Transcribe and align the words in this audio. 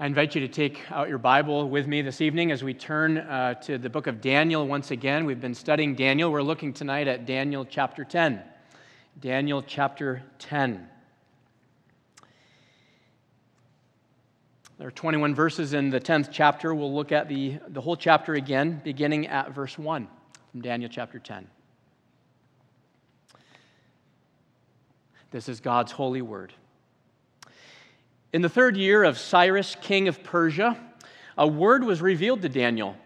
I 0.00 0.06
invite 0.06 0.34
you 0.34 0.40
to 0.40 0.48
take 0.48 0.80
out 0.90 1.10
your 1.10 1.18
Bible 1.18 1.68
with 1.68 1.86
me 1.86 2.00
this 2.00 2.22
evening 2.22 2.52
as 2.52 2.64
we 2.64 2.72
turn 2.72 3.18
uh, 3.18 3.52
to 3.64 3.76
the 3.76 3.90
book 3.90 4.06
of 4.06 4.22
Daniel 4.22 4.66
once 4.66 4.92
again. 4.92 5.26
We've 5.26 5.42
been 5.42 5.54
studying 5.54 5.94
Daniel. 5.94 6.32
We're 6.32 6.40
looking 6.40 6.72
tonight 6.72 7.06
at 7.06 7.26
Daniel 7.26 7.66
chapter 7.66 8.02
10. 8.02 8.40
Daniel 9.20 9.60
chapter 9.60 10.22
10. 10.38 10.88
There 14.78 14.88
are 14.88 14.90
21 14.90 15.34
verses 15.34 15.74
in 15.74 15.90
the 15.90 16.00
10th 16.00 16.30
chapter. 16.32 16.74
We'll 16.74 16.94
look 16.94 17.12
at 17.12 17.28
the, 17.28 17.58
the 17.68 17.82
whole 17.82 17.94
chapter 17.94 18.32
again, 18.32 18.80
beginning 18.82 19.26
at 19.26 19.54
verse 19.54 19.76
1 19.76 20.08
from 20.50 20.62
Daniel 20.62 20.88
chapter 20.90 21.18
10. 21.18 21.46
This 25.30 25.46
is 25.50 25.60
God's 25.60 25.92
holy 25.92 26.22
word. 26.22 26.54
In 28.32 28.42
the 28.42 28.48
third 28.48 28.76
year 28.76 29.02
of 29.02 29.18
Cyrus, 29.18 29.76
king 29.80 30.06
of 30.06 30.22
Persia, 30.22 30.78
a 31.36 31.46
word 31.48 31.82
was 31.82 32.00
revealed 32.00 32.42
to 32.42 32.48
Daniel, 32.48 32.96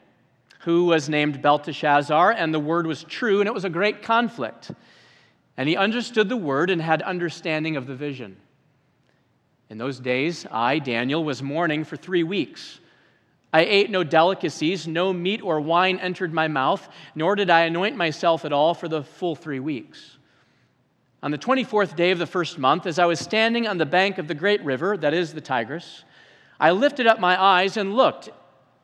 who 0.60 0.84
was 0.86 1.08
named 1.08 1.40
Belteshazzar, 1.40 2.32
and 2.32 2.52
the 2.52 2.60
word 2.60 2.86
was 2.86 3.04
true, 3.04 3.40
and 3.40 3.48
it 3.48 3.54
was 3.54 3.64
a 3.64 3.70
great 3.70 4.02
conflict. 4.02 4.70
And 5.56 5.66
he 5.66 5.76
understood 5.76 6.28
the 6.28 6.36
word 6.36 6.68
and 6.68 6.82
had 6.82 7.00
understanding 7.00 7.76
of 7.76 7.86
the 7.86 7.94
vision. 7.94 8.36
In 9.70 9.78
those 9.78 9.98
days, 9.98 10.46
I, 10.50 10.78
Daniel, 10.78 11.24
was 11.24 11.42
mourning 11.42 11.84
for 11.84 11.96
three 11.96 12.22
weeks. 12.22 12.80
I 13.50 13.64
ate 13.64 13.88
no 13.88 14.04
delicacies, 14.04 14.86
no 14.86 15.12
meat 15.12 15.40
or 15.40 15.58
wine 15.58 15.98
entered 16.00 16.34
my 16.34 16.48
mouth, 16.48 16.86
nor 17.14 17.34
did 17.34 17.48
I 17.48 17.60
anoint 17.60 17.96
myself 17.96 18.44
at 18.44 18.52
all 18.52 18.74
for 18.74 18.88
the 18.88 19.02
full 19.04 19.36
three 19.36 19.60
weeks. 19.60 20.18
On 21.24 21.30
the 21.30 21.38
24th 21.38 21.96
day 21.96 22.10
of 22.10 22.18
the 22.18 22.26
first 22.26 22.58
month, 22.58 22.84
as 22.84 22.98
I 22.98 23.06
was 23.06 23.18
standing 23.18 23.66
on 23.66 23.78
the 23.78 23.86
bank 23.86 24.18
of 24.18 24.28
the 24.28 24.34
great 24.34 24.62
river, 24.62 24.94
that 24.98 25.14
is 25.14 25.32
the 25.32 25.40
Tigris, 25.40 26.04
I 26.60 26.72
lifted 26.72 27.06
up 27.06 27.18
my 27.18 27.42
eyes 27.42 27.78
and 27.78 27.96
looked, 27.96 28.28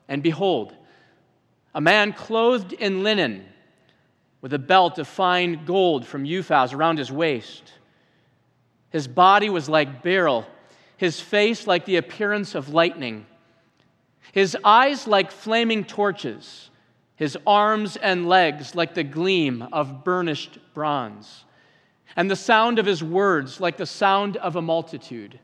and 0.08 0.22
behold, 0.22 0.74
a 1.74 1.82
man 1.82 2.14
clothed 2.14 2.72
in 2.72 3.02
linen, 3.02 3.44
with 4.40 4.54
a 4.54 4.58
belt 4.58 4.98
of 4.98 5.06
fine 5.06 5.66
gold 5.66 6.06
from 6.06 6.24
Uphaz 6.24 6.72
around 6.72 6.96
his 6.96 7.12
waist. 7.12 7.74
His 8.88 9.06
body 9.06 9.50
was 9.50 9.68
like 9.68 10.02
beryl, 10.02 10.46
his 10.96 11.20
face 11.20 11.66
like 11.66 11.84
the 11.84 11.96
appearance 11.96 12.54
of 12.54 12.70
lightning, 12.70 13.26
his 14.32 14.56
eyes 14.64 15.06
like 15.06 15.30
flaming 15.30 15.84
torches, 15.84 16.70
his 17.16 17.36
arms 17.46 17.98
and 17.98 18.26
legs 18.26 18.74
like 18.74 18.94
the 18.94 19.04
gleam 19.04 19.60
of 19.72 20.04
burnished 20.04 20.56
bronze 20.72 21.44
and 22.16 22.30
the 22.30 22.36
sound 22.36 22.78
of 22.78 22.86
his 22.86 23.02
words 23.02 23.60
like 23.60 23.76
the 23.76 23.86
sound 23.86 24.36
of 24.36 24.56
a 24.56 24.62
multitude. 24.62 25.38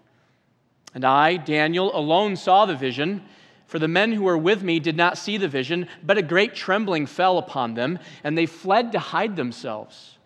And 0.95 1.05
I, 1.05 1.37
Daniel, 1.37 1.95
alone 1.97 2.37
saw 2.37 2.67
the 2.67 2.75
vision, 2.75 3.23
for 3.67 3.79
the 3.79 3.89
men 3.89 4.13
who 4.13 4.23
were 4.23 4.39
with 4.39 4.63
me 4.63 4.79
did 4.79 4.97
not 4.97 5.19
see 5.19 5.37
the 5.37 5.49
vision, 5.49 5.89
but 6.03 6.19
a 6.19 6.23
great 6.23 6.55
trembling 6.55 7.07
fell 7.07 7.39
upon 7.39 7.75
them, 7.75 7.99
and 8.25 8.37
they 8.37 8.47
fled 8.47 8.93
to 8.93 8.99
hide 8.99 9.37
themselves. 9.37 10.19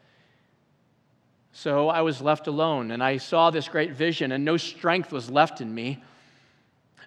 So 1.53 1.89
I 1.89 2.03
was 2.03 2.21
left 2.21 2.47
alone, 2.47 2.91
and 2.91 3.03
I 3.03 3.17
saw 3.17 3.51
this 3.51 3.69
great 3.69 3.93
vision, 3.93 4.33
and 4.33 4.45
no 4.45 4.57
strength 4.57 5.11
was 5.11 5.31
left 5.31 5.61
in 5.61 5.75
me. 5.75 6.03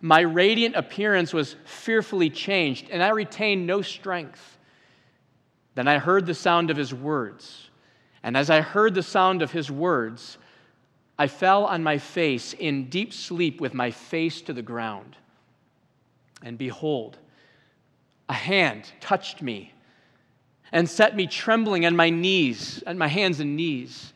My 0.02 0.20
radiant 0.20 0.76
appearance 0.76 1.34
was 1.34 1.56
fearfully 1.66 2.30
changed, 2.30 2.90
and 2.90 3.02
I 3.02 3.10
retained 3.10 3.66
no 3.66 3.82
strength. 3.82 4.58
Then 5.76 5.88
I 5.88 5.98
heard 5.98 6.26
the 6.26 6.34
sound 6.34 6.70
of 6.70 6.78
his 6.78 6.94
words 6.94 7.70
and 8.24 8.38
as 8.38 8.50
I 8.50 8.62
heard 8.62 8.96
the 8.96 9.04
sound 9.04 9.42
of 9.42 9.52
his 9.52 9.70
words, 9.70 10.38
I 11.20 11.28
fell 11.28 11.66
on 11.66 11.84
my 11.84 11.98
face 11.98 12.54
in 12.54 12.90
deep 12.90 13.14
sleep 13.14 13.60
with 13.62 13.74
my 13.74 13.92
face 13.92 14.42
to 14.44 14.54
the 14.54 14.62
ground. 14.62 15.18
And 16.42 16.58
behold, 16.58 17.18
a 18.30 18.34
hand 18.34 18.92
touched 19.00 19.42
me 19.42 19.74
and 20.72 20.90
set 20.90 21.16
me 21.16 21.28
trembling 21.28 21.86
on 21.86 21.96
my 21.96 22.10
knees, 22.10 22.82
on 22.88 22.98
my 22.98 23.08
hands 23.08 23.40
and 23.40 23.56
knees. 23.56 24.14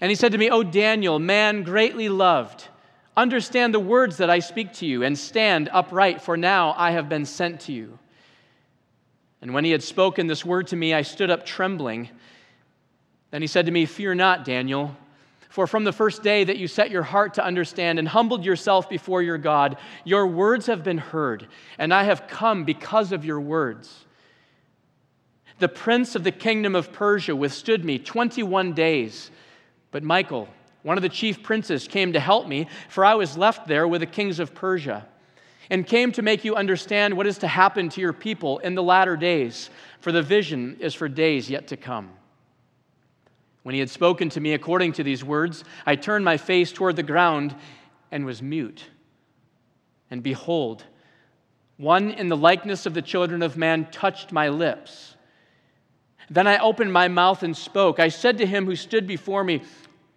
And 0.00 0.10
he 0.10 0.14
said 0.14 0.32
to 0.32 0.38
me, 0.38 0.50
O 0.50 0.62
Daniel, 0.62 1.18
man 1.18 1.64
greatly 1.64 2.08
loved, 2.08 2.68
understand 3.16 3.74
the 3.74 3.80
words 3.80 4.18
that 4.18 4.30
I 4.30 4.38
speak 4.38 4.72
to 4.74 4.86
you 4.86 5.02
and 5.02 5.18
stand 5.18 5.68
upright, 5.72 6.22
for 6.22 6.36
now 6.36 6.74
I 6.76 6.92
have 6.92 7.08
been 7.08 7.24
sent 7.24 7.60
to 7.62 7.72
you. 7.72 7.98
And 9.40 9.52
when 9.54 9.64
he 9.64 9.72
had 9.72 9.82
spoken 9.82 10.26
this 10.26 10.44
word 10.44 10.68
to 10.68 10.76
me, 10.76 10.94
I 10.94 11.02
stood 11.02 11.30
up 11.30 11.44
trembling. 11.44 12.10
Then 13.30 13.42
he 13.42 13.48
said 13.48 13.66
to 13.66 13.72
me, 13.72 13.86
Fear 13.86 14.14
not, 14.14 14.44
Daniel, 14.44 14.96
for 15.48 15.66
from 15.66 15.84
the 15.84 15.92
first 15.92 16.22
day 16.22 16.44
that 16.44 16.58
you 16.58 16.68
set 16.68 16.90
your 16.90 17.02
heart 17.02 17.34
to 17.34 17.44
understand 17.44 17.98
and 17.98 18.06
humbled 18.06 18.44
yourself 18.44 18.88
before 18.88 19.22
your 19.22 19.38
God, 19.38 19.76
your 20.04 20.26
words 20.26 20.66
have 20.66 20.84
been 20.84 20.98
heard, 20.98 21.46
and 21.78 21.92
I 21.92 22.04
have 22.04 22.28
come 22.28 22.64
because 22.64 23.12
of 23.12 23.24
your 23.24 23.40
words. 23.40 24.04
The 25.58 25.68
prince 25.68 26.14
of 26.14 26.22
the 26.22 26.32
kingdom 26.32 26.74
of 26.74 26.92
Persia 26.92 27.34
withstood 27.34 27.84
me 27.84 27.98
21 27.98 28.74
days, 28.74 29.30
but 29.90 30.02
Michael, 30.02 30.48
one 30.82 30.96
of 30.96 31.02
the 31.02 31.08
chief 31.08 31.42
princes, 31.42 31.88
came 31.88 32.12
to 32.12 32.20
help 32.20 32.46
me, 32.46 32.68
for 32.88 33.04
I 33.04 33.14
was 33.14 33.36
left 33.36 33.66
there 33.66 33.88
with 33.88 34.00
the 34.00 34.06
kings 34.06 34.38
of 34.38 34.54
Persia, 34.54 35.06
and 35.70 35.86
came 35.86 36.12
to 36.12 36.22
make 36.22 36.44
you 36.44 36.54
understand 36.54 37.16
what 37.16 37.26
is 37.26 37.38
to 37.38 37.48
happen 37.48 37.88
to 37.90 38.00
your 38.00 38.12
people 38.12 38.58
in 38.58 38.74
the 38.74 38.82
latter 38.82 39.16
days, 39.16 39.70
for 40.00 40.12
the 40.12 40.22
vision 40.22 40.76
is 40.78 40.94
for 40.94 41.08
days 41.08 41.50
yet 41.50 41.66
to 41.68 41.76
come. 41.76 42.10
When 43.68 43.74
he 43.74 43.80
had 43.80 43.90
spoken 43.90 44.30
to 44.30 44.40
me 44.40 44.54
according 44.54 44.94
to 44.94 45.02
these 45.02 45.22
words, 45.22 45.62
I 45.84 45.94
turned 45.94 46.24
my 46.24 46.38
face 46.38 46.72
toward 46.72 46.96
the 46.96 47.02
ground 47.02 47.54
and 48.10 48.24
was 48.24 48.40
mute. 48.40 48.82
And 50.10 50.22
behold, 50.22 50.84
one 51.76 52.12
in 52.12 52.30
the 52.30 52.36
likeness 52.38 52.86
of 52.86 52.94
the 52.94 53.02
children 53.02 53.42
of 53.42 53.58
man 53.58 53.90
touched 53.90 54.32
my 54.32 54.48
lips. 54.48 55.16
Then 56.30 56.46
I 56.46 56.56
opened 56.56 56.94
my 56.94 57.08
mouth 57.08 57.42
and 57.42 57.54
spoke. 57.54 58.00
I 58.00 58.08
said 58.08 58.38
to 58.38 58.46
him 58.46 58.64
who 58.64 58.74
stood 58.74 59.06
before 59.06 59.44
me, 59.44 59.62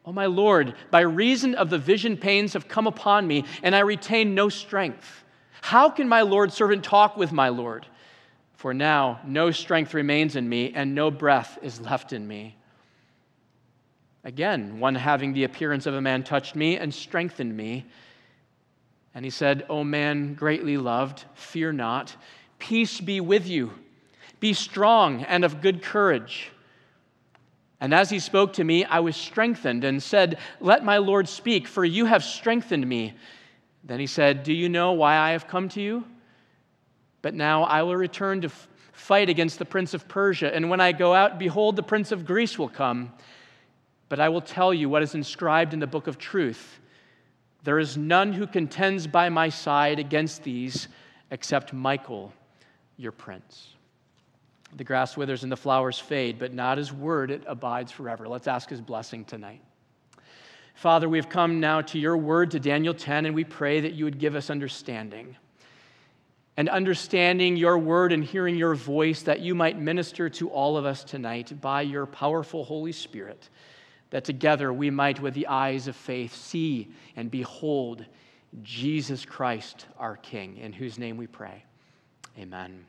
O 0.06 0.14
my 0.14 0.28
Lord, 0.28 0.74
by 0.90 1.02
reason 1.02 1.54
of 1.54 1.70
the 1.70 1.78
vision 1.78 2.16
pains 2.16 2.54
have 2.54 2.70
come 2.70 2.88
upon 2.88 3.28
me, 3.28 3.44
and 3.64 3.76
I 3.76 3.80
retain 3.80 4.34
no 4.34 4.48
strength. 4.48 5.26
How 5.60 5.90
can 5.90 6.08
my 6.08 6.22
Lord's 6.22 6.54
servant 6.54 6.86
talk 6.86 7.18
with 7.18 7.34
my 7.34 7.50
Lord? 7.50 7.86
For 8.54 8.74
now 8.74 9.20
no 9.26 9.52
strength 9.52 9.94
remains 9.94 10.38
in 10.38 10.48
me, 10.48 10.72
and 10.74 10.96
no 10.96 11.12
breath 11.12 11.60
is 11.62 11.82
left 11.82 12.14
in 12.14 12.26
me. 12.26 12.56
Again, 14.24 14.80
one 14.80 14.96
having 14.96 15.34
the 15.34 15.46
appearance 15.46 15.86
of 15.86 15.96
a 15.96 16.02
man 16.02 16.24
touched 16.24 16.56
me 16.56 16.78
and 16.78 16.94
strengthened 16.94 17.56
me. 17.56 17.86
And 19.16 19.26
he 19.26 19.32
said, 19.32 19.66
O 19.68 19.84
man 19.84 20.36
greatly 20.36 20.78
loved, 20.78 21.26
fear 21.34 21.74
not. 21.74 22.16
Peace 22.60 23.02
be 23.02 23.20
with 23.20 23.48
you. 23.48 23.74
Be 24.40 24.54
strong 24.54 25.24
and 25.24 25.44
of 25.44 25.62
good 25.62 25.82
courage. 25.82 26.52
And 27.80 27.96
as 27.96 28.12
he 28.12 28.20
spoke 28.20 28.54
to 28.54 28.64
me, 28.64 28.86
I 28.86 29.00
was 29.00 29.16
strengthened 29.16 29.84
and 29.84 30.02
said, 30.02 30.38
Let 30.60 30.86
my 30.86 30.98
Lord 30.98 31.28
speak, 31.28 31.68
for 31.68 31.84
you 31.84 32.06
have 32.06 32.24
strengthened 32.24 32.88
me. 32.88 33.16
Then 33.84 34.00
he 34.00 34.06
said, 34.06 34.44
Do 34.44 34.54
you 34.54 34.70
know 34.70 34.92
why 34.92 35.18
I 35.18 35.32
have 35.32 35.48
come 35.48 35.68
to 35.70 35.82
you? 35.82 36.06
But 37.24 37.34
now 37.34 37.64
I 37.64 37.82
will 37.82 37.96
return 37.96 38.42
to 38.42 38.52
fight 38.92 39.30
against 39.30 39.58
the 39.58 39.66
prince 39.66 39.96
of 39.96 40.08
Persia. 40.08 40.54
And 40.54 40.70
when 40.70 40.80
I 40.80 40.92
go 40.92 41.16
out, 41.16 41.40
behold, 41.40 41.76
the 41.76 41.84
prince 41.84 42.12
of 42.12 42.24
Greece 42.24 42.60
will 42.60 42.70
come 42.70 43.12
but 44.12 44.20
I 44.20 44.28
will 44.28 44.42
tell 44.42 44.74
you 44.74 44.90
what 44.90 45.04
is 45.04 45.16
inscribed 45.16 45.74
in 45.74 45.80
the 45.80 45.88
book 45.88 46.06
of 46.06 46.18
truth. 46.18 46.82
There 47.64 47.80
is 47.80 47.96
none 47.96 48.34
who 48.34 48.46
contends 48.46 49.08
by 49.08 49.30
my 49.30 49.48
side 49.48 50.00
against 50.00 50.44
these 50.44 50.90
except 51.32 51.72
Michael, 51.72 52.34
your 52.98 53.14
prince. 53.14 53.70
The 54.76 54.84
grass 54.84 55.16
withers 55.16 55.44
and 55.44 55.52
the 55.52 55.56
flowers 55.56 55.98
fade, 55.98 56.40
but 56.40 56.54
not 56.54 56.78
his 56.78 56.92
word, 56.92 57.32
it 57.32 57.44
abides 57.48 57.94
forever. 57.94 58.28
Let's 58.28 58.50
ask 58.50 58.70
his 58.70 58.82
blessing 58.82 59.24
tonight. 59.24 59.62
Father, 60.76 61.08
we 61.08 61.18
have 61.18 61.30
come 61.30 61.62
now 61.62 61.80
to 61.80 61.98
your 61.98 62.18
word, 62.18 62.52
to 62.52 62.60
Daniel 62.60 62.94
10, 62.94 63.28
and 63.28 63.34
we 63.34 63.46
pray 63.46 63.80
that 63.80 63.94
you 63.94 64.04
would 64.04 64.20
give 64.20 64.36
us 64.36 64.50
understanding. 64.50 65.38
And 66.58 66.68
understanding 66.68 67.56
your 67.56 67.78
word 67.78 68.12
and 68.12 68.26
hearing 68.26 68.58
your 68.58 68.76
voice, 68.76 69.22
that 69.22 69.40
you 69.40 69.56
might 69.56 69.80
minister 69.80 70.30
to 70.32 70.50
all 70.50 70.76
of 70.76 70.86
us 70.86 71.06
tonight 71.06 71.62
by 71.62 71.84
your 71.84 72.06
powerful 72.06 72.66
Holy 72.66 72.92
Spirit 72.92 73.48
that 74.12 74.24
together 74.24 74.72
we 74.72 74.90
might, 74.90 75.20
with 75.20 75.34
the 75.34 75.48
eyes 75.48 75.88
of 75.88 75.96
faith, 75.96 76.36
see 76.36 76.90
and 77.16 77.32
behold 77.32 78.06
Jesus 78.62 79.26
Christ, 79.26 79.88
our 79.98 80.18
King, 80.18 80.58
in 80.58 80.74
whose 80.74 81.00
name 81.00 81.18
we 81.18 81.28
pray. 81.28 81.64
Amen. 82.38 82.86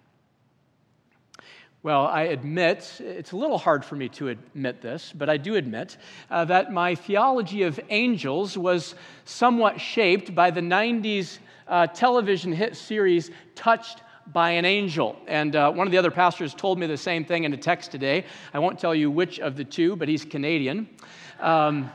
Well, 1.84 2.06
I 2.06 2.22
admit, 2.22 3.00
it's 3.00 3.32
a 3.32 3.36
little 3.36 3.58
hard 3.58 3.84
for 3.84 3.96
me 3.96 4.08
to 4.10 4.28
admit 4.28 4.80
this, 4.80 5.12
but 5.16 5.28
I 5.28 5.36
do 5.36 5.56
admit 5.56 5.96
uh, 6.30 6.44
that 6.44 6.72
my 6.72 6.94
theology 6.94 7.62
of 7.62 7.80
angels 7.90 8.56
was 8.56 8.94
somewhat 9.24 9.80
shaped 9.80 10.32
by 10.32 10.52
the 10.52 10.60
90s 10.60 11.38
uh, 11.66 11.88
television 11.88 12.52
hit 12.52 12.76
series 12.76 13.32
Touched 13.56 14.02
by 14.26 14.50
an 14.50 14.64
angel. 14.64 15.16
And 15.26 15.56
uh, 15.56 15.72
one 15.72 15.86
of 15.86 15.90
the 15.90 15.98
other 15.98 16.10
pastors 16.10 16.54
told 16.54 16.78
me 16.78 16.86
the 16.86 16.96
same 16.96 17.24
thing 17.24 17.44
in 17.44 17.52
a 17.52 17.56
text 17.56 17.90
today. 17.90 18.24
I 18.54 18.58
won't 18.58 18.78
tell 18.78 18.94
you 18.94 19.10
which 19.10 19.40
of 19.40 19.56
the 19.56 19.64
two, 19.64 19.96
but 19.96 20.08
he's 20.08 20.24
Canadian. 20.24 20.88
Um, 21.40 21.90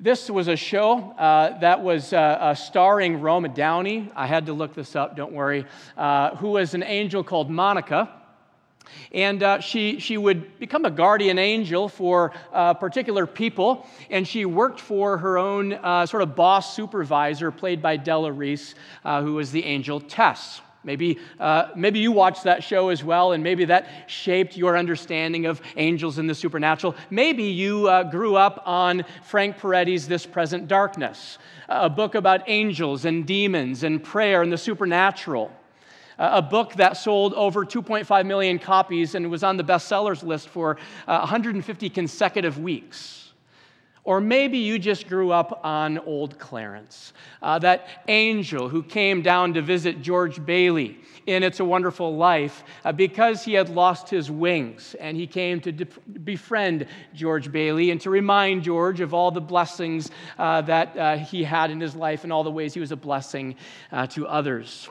This 0.00 0.28
was 0.28 0.48
a 0.48 0.56
show 0.56 1.12
uh, 1.12 1.60
that 1.60 1.80
was 1.80 2.12
uh, 2.12 2.16
uh, 2.16 2.54
starring 2.54 3.20
Roma 3.20 3.48
Downey. 3.48 4.10
I 4.16 4.26
had 4.26 4.46
to 4.46 4.52
look 4.52 4.74
this 4.74 4.96
up, 4.96 5.16
don't 5.16 5.32
worry, 5.32 5.64
uh, 5.96 6.34
who 6.36 6.48
was 6.48 6.74
an 6.74 6.82
angel 6.82 7.22
called 7.22 7.48
Monica. 7.48 8.08
And 9.12 9.42
uh, 9.42 9.60
she, 9.60 9.98
she 10.00 10.16
would 10.16 10.58
become 10.58 10.84
a 10.84 10.90
guardian 10.90 11.38
angel 11.38 11.88
for 11.88 12.32
uh, 12.52 12.74
particular 12.74 13.26
people, 13.26 13.86
and 14.10 14.26
she 14.26 14.44
worked 14.44 14.80
for 14.80 15.18
her 15.18 15.38
own 15.38 15.70
sort 16.06 16.22
of 16.22 16.34
boss 16.34 16.74
supervisor, 16.74 17.50
played 17.50 17.82
by 17.82 17.96
Della 17.96 18.32
Reese, 18.32 18.74
who 19.04 19.34
was 19.34 19.50
the 19.50 19.64
angel 19.64 20.00
Tess. 20.00 20.60
Maybe, 20.84 21.18
uh, 21.38 21.68
maybe 21.76 22.00
you 22.00 22.10
watched 22.10 22.42
that 22.42 22.64
show 22.64 22.88
as 22.88 23.04
well, 23.04 23.32
and 23.32 23.44
maybe 23.44 23.66
that 23.66 23.86
shaped 24.08 24.56
your 24.56 24.76
understanding 24.76 25.46
of 25.46 25.60
angels 25.76 26.18
and 26.18 26.28
the 26.28 26.34
supernatural. 26.34 26.96
Maybe 27.08 27.44
you 27.44 27.86
uh, 27.86 28.02
grew 28.10 28.34
up 28.34 28.64
on 28.66 29.04
Frank 29.22 29.58
Peretti's 29.58 30.08
This 30.08 30.26
Present 30.26 30.66
Darkness, 30.66 31.38
a 31.68 31.88
book 31.88 32.16
about 32.16 32.48
angels 32.48 33.04
and 33.04 33.24
demons 33.24 33.84
and 33.84 34.02
prayer 34.02 34.42
and 34.42 34.52
the 34.52 34.58
supernatural. 34.58 35.52
A 36.22 36.42
book 36.42 36.74
that 36.74 36.96
sold 36.96 37.34
over 37.34 37.64
2.5 37.64 38.26
million 38.26 38.58
copies 38.58 39.14
and 39.14 39.30
was 39.30 39.42
on 39.42 39.56
the 39.56 39.64
bestsellers 39.64 40.22
list 40.22 40.48
for 40.48 40.76
uh, 41.08 41.18
150 41.18 41.90
consecutive 41.90 42.58
weeks. 42.58 43.22
Or 44.04 44.20
maybe 44.20 44.58
you 44.58 44.80
just 44.80 45.08
grew 45.08 45.30
up 45.30 45.60
on 45.64 45.98
Old 45.98 46.36
Clarence, 46.38 47.12
uh, 47.40 47.60
that 47.60 47.86
angel 48.08 48.68
who 48.68 48.82
came 48.82 49.22
down 49.22 49.54
to 49.54 49.62
visit 49.62 50.02
George 50.02 50.44
Bailey 50.44 50.98
in 51.26 51.44
It's 51.44 51.60
a 51.60 51.64
Wonderful 51.64 52.16
Life 52.16 52.64
uh, 52.84 52.90
because 52.90 53.44
he 53.44 53.52
had 53.52 53.68
lost 53.68 54.08
his 54.08 54.28
wings. 54.28 54.96
And 54.98 55.16
he 55.16 55.28
came 55.28 55.60
to 55.60 55.70
de- 55.70 55.84
befriend 56.24 56.86
George 57.14 57.52
Bailey 57.52 57.92
and 57.92 58.00
to 58.00 58.10
remind 58.10 58.64
George 58.64 59.00
of 59.00 59.14
all 59.14 59.30
the 59.30 59.40
blessings 59.40 60.10
uh, 60.36 60.62
that 60.62 60.96
uh, 60.96 61.16
he 61.18 61.44
had 61.44 61.70
in 61.70 61.80
his 61.80 61.94
life 61.94 62.24
and 62.24 62.32
all 62.32 62.42
the 62.42 62.50
ways 62.50 62.74
he 62.74 62.80
was 62.80 62.90
a 62.90 62.96
blessing 62.96 63.54
uh, 63.92 64.08
to 64.08 64.26
others. 64.26 64.88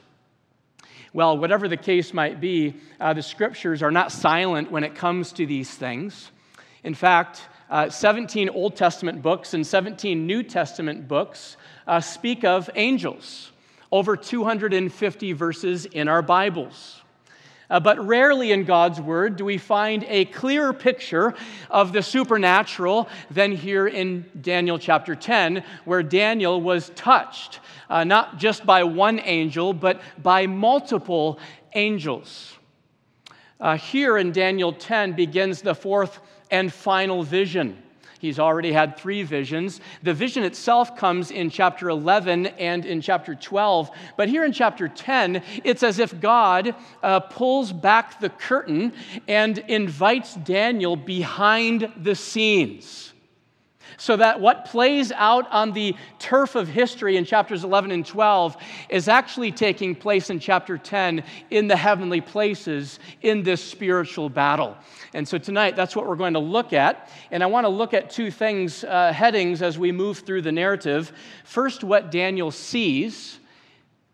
Well, 1.13 1.37
whatever 1.37 1.67
the 1.67 1.77
case 1.77 2.13
might 2.13 2.39
be, 2.39 2.75
uh, 2.99 3.13
the 3.13 3.21
scriptures 3.21 3.83
are 3.83 3.91
not 3.91 4.13
silent 4.13 4.71
when 4.71 4.85
it 4.85 4.95
comes 4.95 5.33
to 5.33 5.45
these 5.45 5.69
things. 5.69 6.31
In 6.85 6.93
fact, 6.93 7.41
uh, 7.69 7.89
17 7.89 8.49
Old 8.49 8.77
Testament 8.77 9.21
books 9.21 9.53
and 9.53 9.67
17 9.67 10.25
New 10.25 10.41
Testament 10.41 11.09
books 11.09 11.57
uh, 11.85 11.99
speak 11.99 12.45
of 12.45 12.69
angels, 12.75 13.51
over 13.91 14.15
250 14.15 15.33
verses 15.33 15.85
in 15.85 16.07
our 16.07 16.21
Bibles. 16.21 17.00
Uh, 17.71 17.79
but 17.79 18.05
rarely 18.05 18.51
in 18.51 18.65
God's 18.65 18.99
Word 18.99 19.37
do 19.37 19.45
we 19.45 19.57
find 19.57 20.03
a 20.09 20.25
clearer 20.25 20.73
picture 20.73 21.33
of 21.69 21.93
the 21.93 22.03
supernatural 22.03 23.07
than 23.31 23.53
here 23.53 23.87
in 23.87 24.25
Daniel 24.41 24.77
chapter 24.77 25.15
10, 25.15 25.63
where 25.85 26.03
Daniel 26.03 26.61
was 26.61 26.91
touched 26.95 27.61
uh, 27.89 28.03
not 28.03 28.37
just 28.37 28.65
by 28.65 28.83
one 28.83 29.21
angel, 29.21 29.73
but 29.73 30.01
by 30.21 30.47
multiple 30.47 31.39
angels. 31.73 32.57
Uh, 33.59 33.77
here 33.77 34.17
in 34.17 34.33
Daniel 34.33 34.73
10 34.73 35.13
begins 35.13 35.61
the 35.61 35.73
fourth 35.73 36.19
and 36.49 36.73
final 36.73 37.23
vision. 37.23 37.81
He's 38.21 38.37
already 38.37 38.71
had 38.71 38.97
three 38.97 39.23
visions. 39.23 39.81
The 40.03 40.13
vision 40.13 40.43
itself 40.43 40.95
comes 40.95 41.31
in 41.31 41.49
chapter 41.49 41.89
11 41.89 42.45
and 42.45 42.85
in 42.85 43.01
chapter 43.01 43.33
12. 43.33 43.89
But 44.15 44.29
here 44.29 44.45
in 44.45 44.53
chapter 44.53 44.87
10, 44.87 45.41
it's 45.63 45.81
as 45.81 45.97
if 45.97 46.21
God 46.21 46.75
uh, 47.01 47.21
pulls 47.21 47.73
back 47.73 48.19
the 48.19 48.29
curtain 48.29 48.93
and 49.27 49.57
invites 49.57 50.35
Daniel 50.35 50.95
behind 50.95 51.91
the 51.97 52.13
scenes 52.13 53.10
so 54.01 54.17
that 54.17 54.41
what 54.41 54.65
plays 54.65 55.11
out 55.11 55.47
on 55.51 55.73
the 55.73 55.95
turf 56.17 56.55
of 56.55 56.67
history 56.67 57.17
in 57.17 57.23
chapters 57.23 57.63
11 57.63 57.91
and 57.91 58.03
12 58.03 58.57
is 58.89 59.07
actually 59.07 59.51
taking 59.51 59.93
place 59.93 60.31
in 60.31 60.39
chapter 60.39 60.75
10 60.75 61.23
in 61.51 61.67
the 61.67 61.75
heavenly 61.75 62.19
places 62.19 62.97
in 63.21 63.43
this 63.43 63.63
spiritual 63.63 64.27
battle. 64.27 64.75
And 65.13 65.27
so 65.27 65.37
tonight, 65.37 65.75
that's 65.75 65.95
what 65.95 66.07
we're 66.07 66.15
going 66.15 66.33
to 66.33 66.39
look 66.39 66.73
at. 66.73 67.11
And 67.29 67.43
I 67.43 67.45
want 67.45 67.65
to 67.65 67.69
look 67.69 67.93
at 67.93 68.09
two 68.09 68.31
things, 68.31 68.83
uh, 68.83 69.13
headings, 69.13 69.61
as 69.61 69.77
we 69.77 69.91
move 69.91 70.17
through 70.17 70.41
the 70.41 70.51
narrative. 70.51 71.11
First, 71.43 71.83
what 71.83 72.09
Daniel 72.09 72.49
sees, 72.49 73.37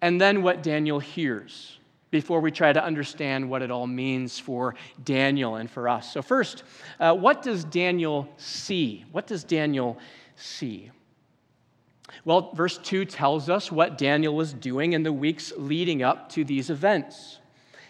and 0.02 0.20
then 0.20 0.44
what 0.44 0.64
Daniel 0.64 1.00
hears 1.00 1.77
before 2.18 2.40
we 2.40 2.50
try 2.50 2.74
to 2.74 2.84
understand 2.84 3.48
what 3.48 3.62
it 3.62 3.70
all 3.70 3.86
means 3.86 4.40
for 4.40 4.74
Daniel 5.04 5.58
and 5.58 5.70
for 5.70 5.88
us. 5.88 6.12
So, 6.12 6.24
first, 6.24 6.64
uh, 7.00 7.14
what 7.14 7.44
does 7.44 7.64
Daniel 7.64 8.28
see? 8.38 9.06
What 9.12 9.28
does 9.28 9.44
Daniel 9.44 10.00
see? 10.36 10.90
Well, 12.26 12.52
verse 12.56 12.80
2 12.80 13.06
tells 13.06 13.52
us 13.52 13.72
what 13.72 14.00
Daniel 14.00 14.36
was 14.36 14.52
doing 14.52 14.94
in 14.94 15.04
the 15.04 15.14
weeks 15.14 15.54
leading 15.58 16.02
up 16.02 16.30
to 16.30 16.44
these 16.44 16.72
events. 16.72 17.38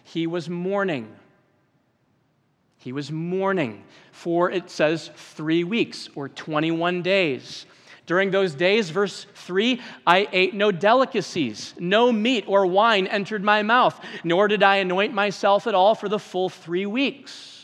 He 0.04 0.28
was 0.28 0.50
mourning. 0.50 1.16
He 2.78 2.92
was 2.92 3.10
mourning 3.10 3.86
for, 4.12 4.52
it 4.52 4.70
says, 4.70 5.10
three 5.16 5.64
weeks 5.64 6.10
or 6.16 6.28
21 6.28 7.02
days. 7.02 7.66
During 8.08 8.32
those 8.32 8.56
days, 8.56 8.90
verse 8.90 9.28
3, 9.36 9.82
I 10.08 10.30
ate 10.32 10.54
no 10.54 10.72
delicacies, 10.72 11.74
no 11.78 12.12
meat 12.12 12.46
or 12.48 12.66
wine 12.66 13.06
entered 13.06 13.44
my 13.44 13.64
mouth, 13.64 14.00
nor 14.24 14.48
did 14.48 14.64
I 14.64 14.78
anoint 14.78 15.14
myself 15.14 15.68
at 15.68 15.76
all 15.76 15.94
for 15.94 16.08
the 16.08 16.18
full 16.18 16.48
three 16.48 16.86
weeks. 16.86 17.57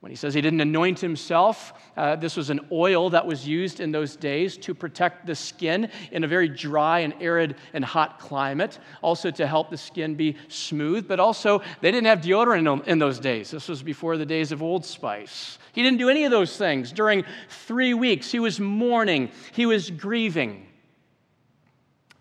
When 0.00 0.10
he 0.10 0.16
says 0.16 0.32
he 0.32 0.40
didn't 0.40 0.60
anoint 0.60 1.00
himself, 1.00 1.72
uh, 1.96 2.14
this 2.14 2.36
was 2.36 2.50
an 2.50 2.60
oil 2.70 3.10
that 3.10 3.26
was 3.26 3.48
used 3.48 3.80
in 3.80 3.90
those 3.90 4.14
days 4.14 4.56
to 4.58 4.72
protect 4.72 5.26
the 5.26 5.34
skin 5.34 5.90
in 6.12 6.22
a 6.22 6.28
very 6.28 6.48
dry 6.48 7.00
and 7.00 7.14
arid 7.20 7.56
and 7.72 7.84
hot 7.84 8.20
climate, 8.20 8.78
also 9.02 9.32
to 9.32 9.44
help 9.44 9.70
the 9.70 9.76
skin 9.76 10.14
be 10.14 10.36
smooth. 10.46 11.08
But 11.08 11.18
also, 11.18 11.62
they 11.80 11.90
didn't 11.90 12.06
have 12.06 12.20
deodorant 12.20 12.86
in 12.86 13.00
those 13.00 13.18
days. 13.18 13.50
This 13.50 13.68
was 13.68 13.82
before 13.82 14.16
the 14.16 14.26
days 14.26 14.52
of 14.52 14.62
Old 14.62 14.84
Spice. 14.84 15.58
He 15.72 15.82
didn't 15.82 15.98
do 15.98 16.08
any 16.08 16.24
of 16.24 16.30
those 16.30 16.56
things. 16.56 16.92
During 16.92 17.24
three 17.48 17.92
weeks, 17.92 18.30
he 18.30 18.38
was 18.38 18.60
mourning, 18.60 19.32
he 19.52 19.66
was 19.66 19.90
grieving. 19.90 20.66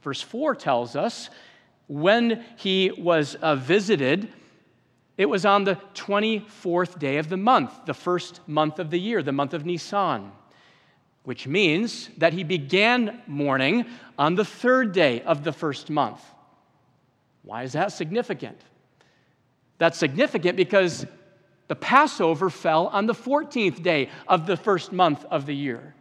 Verse 0.01 0.21
4 0.21 0.55
tells 0.55 0.95
us 0.95 1.29
when 1.87 2.43
he 2.55 2.91
was 2.97 3.35
uh, 3.35 3.55
visited, 3.55 4.29
it 5.17 5.25
was 5.25 5.45
on 5.45 5.63
the 5.63 5.75
24th 5.95 6.99
day 6.99 7.17
of 7.17 7.27
the 7.27 7.37
month, 7.37 7.85
the 7.85 7.93
first 7.93 8.39
month 8.47 8.79
of 8.79 8.91
the 8.91 8.99
year, 8.99 9.23
the 9.23 9.31
month 9.31 9.53
of 9.53 9.65
Nisan, 9.65 10.31
which 11.23 11.47
means 11.47 12.09
that 12.17 12.33
he 12.33 12.43
began 12.43 13.21
mourning 13.25 13.85
on 14.17 14.35
the 14.35 14.45
third 14.45 14.91
day 14.91 15.21
of 15.21 15.43
the 15.43 15.51
first 15.51 15.89
month. 15.89 16.23
Why 17.41 17.63
is 17.63 17.73
that 17.73 17.91
significant? 17.91 18.61
That's 19.79 19.97
significant 19.97 20.55
because 20.55 21.05
the 21.67 21.75
Passover 21.75 22.49
fell 22.49 22.87
on 22.87 23.07
the 23.07 23.13
14th 23.13 23.81
day 23.81 24.09
of 24.27 24.45
the 24.45 24.55
first 24.55 24.91
month 24.91 25.25
of 25.25 25.45
the 25.45 25.55
year 25.55 25.95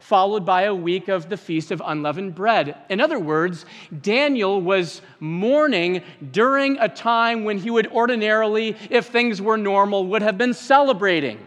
followed 0.00 0.44
by 0.44 0.62
a 0.62 0.74
week 0.74 1.08
of 1.08 1.28
the 1.28 1.36
Feast 1.36 1.70
of 1.70 1.82
Unleavened 1.84 2.34
Bread. 2.34 2.76
In 2.88 3.00
other 3.00 3.18
words, 3.18 3.64
Daniel 4.00 4.60
was 4.60 5.02
mourning 5.20 6.02
during 6.30 6.78
a 6.78 6.88
time 6.88 7.44
when 7.44 7.58
he 7.58 7.70
would 7.70 7.86
ordinarily, 7.88 8.76
if 8.90 9.06
things 9.06 9.40
were 9.40 9.56
normal, 9.56 10.06
would 10.08 10.22
have 10.22 10.38
been 10.38 10.54
celebrating, 10.54 11.38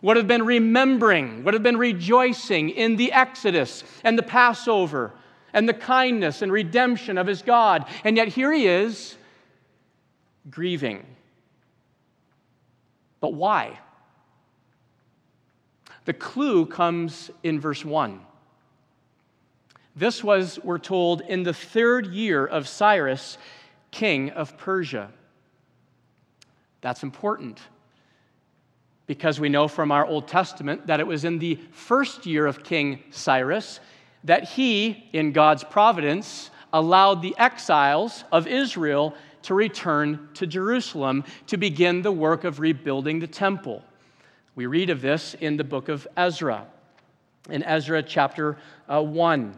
would 0.00 0.16
have 0.16 0.26
been 0.26 0.44
remembering, 0.44 1.44
would 1.44 1.54
have 1.54 1.62
been 1.62 1.76
rejoicing 1.76 2.70
in 2.70 2.96
the 2.96 3.12
Exodus 3.12 3.84
and 4.02 4.18
the 4.18 4.22
Passover 4.22 5.12
and 5.52 5.68
the 5.68 5.74
kindness 5.74 6.42
and 6.42 6.50
redemption 6.50 7.18
of 7.18 7.26
his 7.26 7.42
God. 7.42 7.86
And 8.04 8.16
yet 8.16 8.28
here 8.28 8.52
he 8.52 8.66
is 8.66 9.16
grieving. 10.50 11.06
But 13.20 13.34
why? 13.34 13.78
The 16.04 16.12
clue 16.12 16.66
comes 16.66 17.30
in 17.42 17.60
verse 17.60 17.84
1. 17.84 18.20
This 19.94 20.24
was, 20.24 20.58
we're 20.64 20.78
told, 20.78 21.20
in 21.20 21.42
the 21.42 21.52
third 21.52 22.06
year 22.08 22.44
of 22.44 22.66
Cyrus, 22.66 23.38
king 23.90 24.30
of 24.30 24.56
Persia. 24.56 25.10
That's 26.80 27.02
important 27.02 27.60
because 29.06 29.38
we 29.38 29.48
know 29.48 29.68
from 29.68 29.92
our 29.92 30.06
Old 30.06 30.26
Testament 30.26 30.86
that 30.86 31.00
it 31.00 31.06
was 31.06 31.24
in 31.24 31.38
the 31.38 31.58
first 31.70 32.24
year 32.24 32.46
of 32.46 32.64
King 32.64 33.02
Cyrus 33.10 33.80
that 34.24 34.44
he, 34.44 35.08
in 35.12 35.32
God's 35.32 35.64
providence, 35.64 36.50
allowed 36.72 37.20
the 37.20 37.34
exiles 37.38 38.24
of 38.32 38.46
Israel 38.46 39.14
to 39.42 39.54
return 39.54 40.28
to 40.34 40.46
Jerusalem 40.46 41.24
to 41.48 41.56
begin 41.56 42.02
the 42.02 42.12
work 42.12 42.44
of 42.44 42.60
rebuilding 42.60 43.18
the 43.18 43.26
temple. 43.26 43.82
We 44.54 44.66
read 44.66 44.90
of 44.90 45.00
this 45.00 45.34
in 45.40 45.56
the 45.56 45.64
book 45.64 45.88
of 45.88 46.06
Ezra, 46.14 46.66
in 47.48 47.62
Ezra 47.62 48.02
chapter 48.02 48.58
uh, 48.86 49.02
1, 49.02 49.56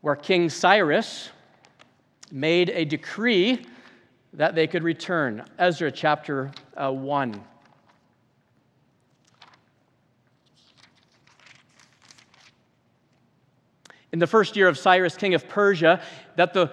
where 0.00 0.16
King 0.16 0.50
Cyrus 0.50 1.30
made 2.32 2.70
a 2.70 2.84
decree 2.84 3.64
that 4.32 4.56
they 4.56 4.66
could 4.66 4.82
return. 4.82 5.44
Ezra 5.56 5.92
chapter 5.92 6.50
uh, 6.76 6.90
1. 6.90 7.44
In 14.12 14.18
the 14.18 14.26
first 14.26 14.56
year 14.56 14.66
of 14.66 14.76
Cyrus, 14.76 15.16
king 15.16 15.34
of 15.34 15.48
Persia, 15.48 16.00
that 16.34 16.54
the 16.54 16.72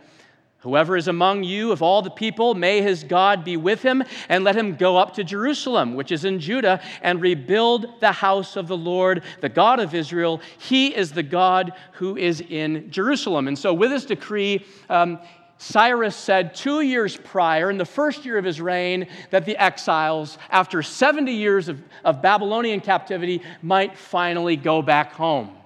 Whoever 0.61 0.95
is 0.95 1.07
among 1.07 1.43
you 1.43 1.71
of 1.71 1.81
all 1.81 2.03
the 2.03 2.11
people, 2.11 2.53
may 2.53 2.83
his 2.83 3.03
God 3.03 3.43
be 3.43 3.57
with 3.57 3.81
him, 3.81 4.03
and 4.29 4.43
let 4.43 4.55
him 4.55 4.75
go 4.75 4.95
up 4.95 5.15
to 5.15 5.23
Jerusalem, 5.23 5.95
which 5.95 6.11
is 6.11 6.23
in 6.23 6.39
Judah, 6.39 6.79
and 7.01 7.19
rebuild 7.19 7.99
the 7.99 8.11
house 8.11 8.55
of 8.55 8.67
the 8.67 8.77
Lord, 8.77 9.23
the 9.41 9.49
God 9.49 9.79
of 9.79 9.95
Israel. 9.95 10.39
He 10.59 10.95
is 10.95 11.11
the 11.11 11.23
God 11.23 11.73
who 11.93 12.15
is 12.15 12.41
in 12.41 12.91
Jerusalem. 12.91 13.47
And 13.47 13.57
so, 13.57 13.73
with 13.73 13.89
this 13.89 14.05
decree, 14.05 14.63
um, 14.87 15.19
Cyrus 15.57 16.15
said 16.15 16.53
two 16.53 16.81
years 16.81 17.17
prior, 17.17 17.71
in 17.71 17.79
the 17.79 17.85
first 17.85 18.23
year 18.23 18.37
of 18.37 18.45
his 18.45 18.61
reign, 18.61 19.07
that 19.31 19.45
the 19.45 19.57
exiles, 19.57 20.37
after 20.51 20.83
70 20.83 21.31
years 21.31 21.69
of, 21.69 21.81
of 22.03 22.21
Babylonian 22.21 22.81
captivity, 22.81 23.41
might 23.63 23.97
finally 23.97 24.57
go 24.57 24.83
back 24.83 25.13
home. 25.13 25.57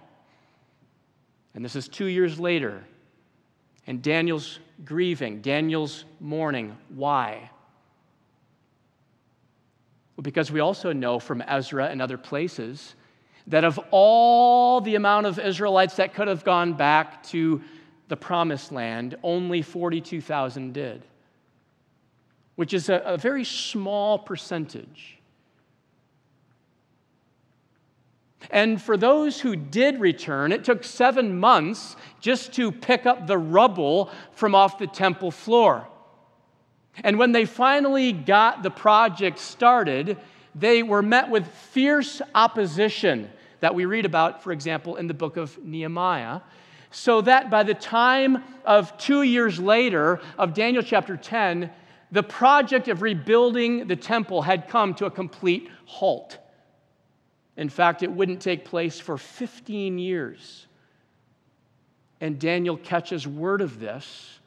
And 1.53 1.65
this 1.65 1.75
is 1.75 1.89
two 1.89 2.05
years 2.05 2.39
later. 2.39 2.81
And 3.87 4.01
Daniel's 4.01 4.59
grieving, 4.83 5.41
Daniel's 5.41 6.05
mourning. 6.19 6.75
Why? 6.89 7.49
Well, 10.15 10.23
because 10.23 10.51
we 10.51 10.59
also 10.59 10.93
know 10.93 11.19
from 11.19 11.43
Ezra 11.47 11.87
and 11.87 12.01
other 12.01 12.17
places 12.17 12.95
that 13.47 13.63
of 13.63 13.79
all 13.91 14.81
the 14.81 14.95
amount 14.95 15.27
of 15.27 15.37
Israelites 15.37 15.97
that 15.97 16.13
could 16.13 16.27
have 16.27 16.43
gone 16.43 16.73
back 16.73 17.23
to 17.23 17.61
the 18.07 18.17
promised 18.17 18.71
land, 18.71 19.15
only 19.23 19.61
42,000 19.61 20.73
did, 20.73 21.05
which 22.55 22.73
is 22.73 22.89
a, 22.89 22.95
a 23.05 23.17
very 23.17 23.43
small 23.43 24.17
percentage. 24.17 25.19
And 28.49 28.81
for 28.81 28.97
those 28.97 29.41
who 29.41 29.55
did 29.55 29.99
return, 29.99 30.51
it 30.51 30.63
took 30.63 30.83
seven 30.83 31.39
months 31.39 31.95
just 32.19 32.53
to 32.53 32.71
pick 32.71 33.05
up 33.05 33.27
the 33.27 33.37
rubble 33.37 34.09
from 34.31 34.55
off 34.55 34.77
the 34.77 34.87
temple 34.87 35.31
floor. 35.31 35.87
And 37.03 37.19
when 37.19 37.31
they 37.31 37.45
finally 37.45 38.13
got 38.13 38.63
the 38.63 38.71
project 38.71 39.39
started, 39.39 40.17
they 40.53 40.83
were 40.83 41.01
met 41.01 41.29
with 41.29 41.47
fierce 41.47 42.21
opposition 42.33 43.29
that 43.59 43.75
we 43.75 43.85
read 43.85 44.05
about, 44.05 44.43
for 44.43 44.51
example, 44.51 44.95
in 44.95 45.07
the 45.07 45.13
book 45.13 45.37
of 45.37 45.57
Nehemiah. 45.63 46.41
So 46.91 47.21
that 47.21 47.49
by 47.49 47.63
the 47.63 47.73
time 47.73 48.43
of 48.63 48.97
two 48.97 49.23
years 49.23 49.59
later, 49.59 50.21
of 50.37 50.53
Daniel 50.53 50.83
chapter 50.83 51.17
10, 51.17 51.69
the 52.11 52.23
project 52.23 52.87
of 52.87 53.01
rebuilding 53.01 53.87
the 53.87 53.95
temple 53.95 54.43
had 54.43 54.69
come 54.69 54.93
to 54.95 55.05
a 55.05 55.11
complete 55.11 55.69
halt. 55.85 56.37
In 57.57 57.69
fact, 57.69 58.03
it 58.03 58.11
wouldn't 58.11 58.41
take 58.41 58.65
place 58.65 58.99
for 58.99 59.17
15 59.17 59.97
years. 59.97 60.67
And 62.21 62.39
Daniel 62.39 62.77
catches 62.77 63.27
word 63.27 63.61
of 63.61 63.79
this. 63.79 64.39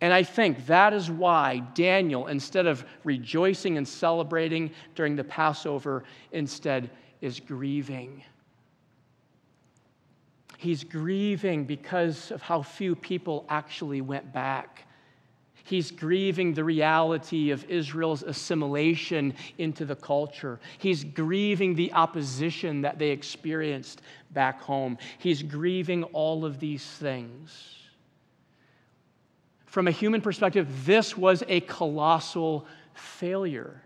And 0.00 0.12
I 0.12 0.22
think 0.22 0.66
that 0.66 0.92
is 0.92 1.10
why 1.10 1.60
Daniel, 1.74 2.26
instead 2.26 2.66
of 2.66 2.84
rejoicing 3.04 3.78
and 3.78 3.86
celebrating 3.86 4.70
during 4.94 5.16
the 5.16 5.24
Passover, 5.24 6.04
instead 6.32 6.90
is 7.20 7.40
grieving. 7.40 8.22
He's 10.58 10.84
grieving 10.84 11.64
because 11.64 12.30
of 12.30 12.42
how 12.42 12.62
few 12.62 12.94
people 12.94 13.44
actually 13.48 14.00
went 14.00 14.32
back. 14.32 14.86
He's 15.64 15.90
grieving 15.90 16.52
the 16.52 16.62
reality 16.62 17.50
of 17.50 17.64
Israel's 17.70 18.22
assimilation 18.22 19.32
into 19.56 19.86
the 19.86 19.96
culture. 19.96 20.60
He's 20.78 21.04
grieving 21.04 21.74
the 21.74 21.94
opposition 21.94 22.82
that 22.82 22.98
they 22.98 23.10
experienced 23.10 24.02
back 24.30 24.60
home. 24.60 24.98
He's 25.18 25.42
grieving 25.42 26.04
all 26.04 26.44
of 26.44 26.60
these 26.60 26.84
things. 26.84 27.76
From 29.64 29.88
a 29.88 29.90
human 29.90 30.20
perspective, 30.20 30.84
this 30.84 31.16
was 31.16 31.42
a 31.48 31.60
colossal 31.60 32.66
failure. 32.92 33.80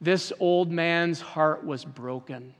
This 0.00 0.32
old 0.38 0.70
man's 0.70 1.20
heart 1.20 1.64
was 1.64 1.84
broken. 1.84 2.54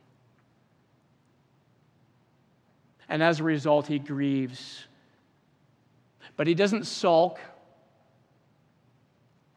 And 3.14 3.22
as 3.22 3.38
a 3.38 3.44
result, 3.44 3.86
he 3.86 4.00
grieves. 4.00 4.86
But 6.36 6.48
he 6.48 6.54
doesn't 6.54 6.84
sulk. 6.84 7.38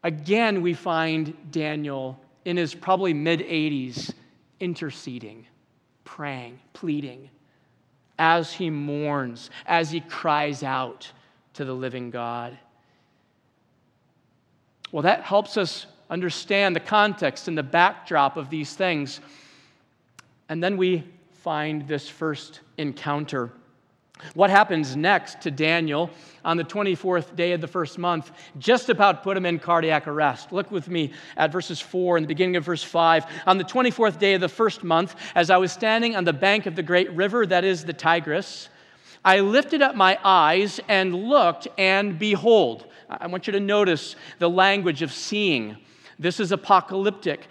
Again, 0.04 0.62
we 0.62 0.74
find 0.74 1.36
Daniel 1.50 2.20
in 2.44 2.56
his 2.56 2.72
probably 2.72 3.12
mid 3.12 3.40
80s 3.40 4.14
interceding, 4.60 5.44
praying, 6.04 6.60
pleading, 6.72 7.30
as 8.16 8.52
he 8.52 8.70
mourns, 8.70 9.50
as 9.66 9.90
he 9.90 10.02
cries 10.02 10.62
out 10.62 11.10
to 11.54 11.64
the 11.64 11.74
living 11.74 12.12
God. 12.12 12.56
Well, 14.92 15.02
that 15.02 15.22
helps 15.24 15.56
us 15.56 15.86
understand 16.08 16.76
the 16.76 16.80
context 16.80 17.48
and 17.48 17.58
the 17.58 17.64
backdrop 17.64 18.36
of 18.36 18.50
these 18.50 18.74
things. 18.74 19.18
And 20.48 20.62
then 20.62 20.76
we 20.76 21.02
find 21.48 21.88
this 21.88 22.10
first 22.10 22.60
encounter. 22.76 23.50
What 24.34 24.50
happens 24.50 24.94
next 24.94 25.40
to 25.40 25.50
Daniel 25.50 26.10
on 26.44 26.58
the 26.58 26.62
24th 26.62 27.36
day 27.36 27.52
of 27.52 27.62
the 27.62 27.66
first 27.66 27.96
month 27.96 28.32
just 28.58 28.90
about 28.90 29.22
put 29.22 29.34
him 29.34 29.46
in 29.46 29.58
cardiac 29.58 30.06
arrest. 30.06 30.52
Look 30.52 30.70
with 30.70 30.88
me 30.88 31.14
at 31.38 31.50
verses 31.50 31.80
4 31.80 32.18
and 32.18 32.24
the 32.24 32.28
beginning 32.28 32.56
of 32.56 32.64
verse 32.64 32.82
5. 32.82 33.24
On 33.46 33.56
the 33.56 33.64
24th 33.64 34.18
day 34.18 34.34
of 34.34 34.42
the 34.42 34.48
first 34.50 34.84
month, 34.84 35.16
as 35.34 35.48
I 35.48 35.56
was 35.56 35.72
standing 35.72 36.16
on 36.16 36.24
the 36.24 36.34
bank 36.34 36.66
of 36.66 36.76
the 36.76 36.82
great 36.82 37.10
river 37.12 37.46
that 37.46 37.64
is 37.64 37.82
the 37.82 37.94
Tigris, 37.94 38.68
I 39.24 39.40
lifted 39.40 39.80
up 39.80 39.96
my 39.96 40.18
eyes 40.22 40.80
and 40.86 41.14
looked, 41.14 41.66
and 41.78 42.18
behold, 42.18 42.88
I 43.08 43.26
want 43.26 43.46
you 43.46 43.54
to 43.54 43.60
notice 43.60 44.16
the 44.38 44.50
language 44.50 45.00
of 45.00 45.14
seeing. 45.14 45.78
This 46.18 46.40
is 46.40 46.52
apocalyptic. 46.52 47.46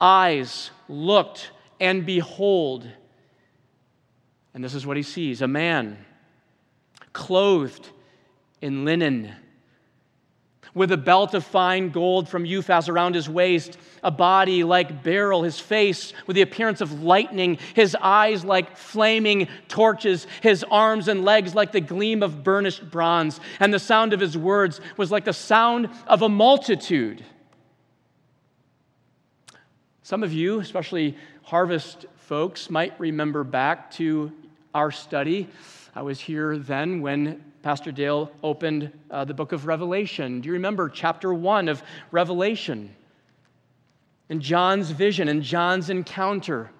Eyes 0.00 0.72
looked, 0.88 1.52
and 1.78 2.04
behold, 2.04 2.90
and 4.58 4.64
this 4.64 4.74
is 4.74 4.84
what 4.84 4.96
he 4.96 5.04
sees 5.04 5.40
a 5.40 5.46
man 5.46 5.96
clothed 7.12 7.90
in 8.60 8.84
linen, 8.84 9.32
with 10.74 10.90
a 10.90 10.96
belt 10.96 11.32
of 11.32 11.44
fine 11.44 11.90
gold 11.90 12.28
from 12.28 12.42
Uphaz 12.42 12.88
around 12.88 13.14
his 13.14 13.28
waist, 13.28 13.78
a 14.02 14.10
body 14.10 14.64
like 14.64 15.04
beryl, 15.04 15.44
his 15.44 15.60
face 15.60 16.12
with 16.26 16.34
the 16.34 16.42
appearance 16.42 16.80
of 16.80 17.04
lightning, 17.04 17.56
his 17.74 17.96
eyes 18.00 18.44
like 18.44 18.76
flaming 18.76 19.46
torches, 19.68 20.26
his 20.42 20.64
arms 20.64 21.06
and 21.06 21.24
legs 21.24 21.54
like 21.54 21.70
the 21.70 21.80
gleam 21.80 22.20
of 22.24 22.42
burnished 22.42 22.90
bronze, 22.90 23.38
and 23.60 23.72
the 23.72 23.78
sound 23.78 24.12
of 24.12 24.18
his 24.18 24.36
words 24.36 24.80
was 24.96 25.12
like 25.12 25.24
the 25.24 25.32
sound 25.32 25.88
of 26.08 26.22
a 26.22 26.28
multitude. 26.28 27.24
Some 30.02 30.24
of 30.24 30.32
you, 30.32 30.58
especially 30.58 31.16
harvest 31.44 32.06
folks, 32.16 32.70
might 32.70 32.98
remember 32.98 33.44
back 33.44 33.92
to 33.92 34.32
our 34.74 34.90
study. 34.90 35.48
I 35.94 36.02
was 36.02 36.20
here 36.20 36.58
then 36.58 37.00
when 37.00 37.44
Pastor 37.62 37.90
Dale 37.90 38.30
opened 38.42 38.92
uh, 39.10 39.24
the 39.24 39.34
book 39.34 39.52
of 39.52 39.66
Revelation. 39.66 40.40
Do 40.40 40.46
you 40.46 40.52
remember 40.54 40.88
chapter 40.88 41.34
one 41.34 41.68
of 41.68 41.82
Revelation? 42.10 42.94
And 44.28 44.40
John's 44.40 44.90
vision 44.90 45.28
and 45.28 45.42
John's 45.42 45.90
encounter. 45.90 46.70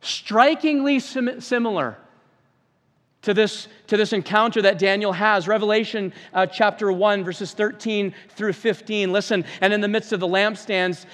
Strikingly 0.00 1.00
sim- 1.00 1.40
similar 1.40 1.98
to 3.22 3.34
this, 3.34 3.68
to 3.88 3.96
this 3.96 4.12
encounter 4.12 4.62
that 4.62 4.78
Daniel 4.78 5.12
has. 5.12 5.48
Revelation 5.48 6.12
uh, 6.32 6.46
chapter 6.46 6.92
1, 6.92 7.24
verses 7.24 7.52
13 7.52 8.14
through 8.30 8.52
15. 8.52 9.12
Listen, 9.12 9.44
and 9.60 9.72
in 9.72 9.80
the 9.80 9.88
midst 9.88 10.12
of 10.12 10.20
the 10.20 10.28
lampstands, 10.28 11.04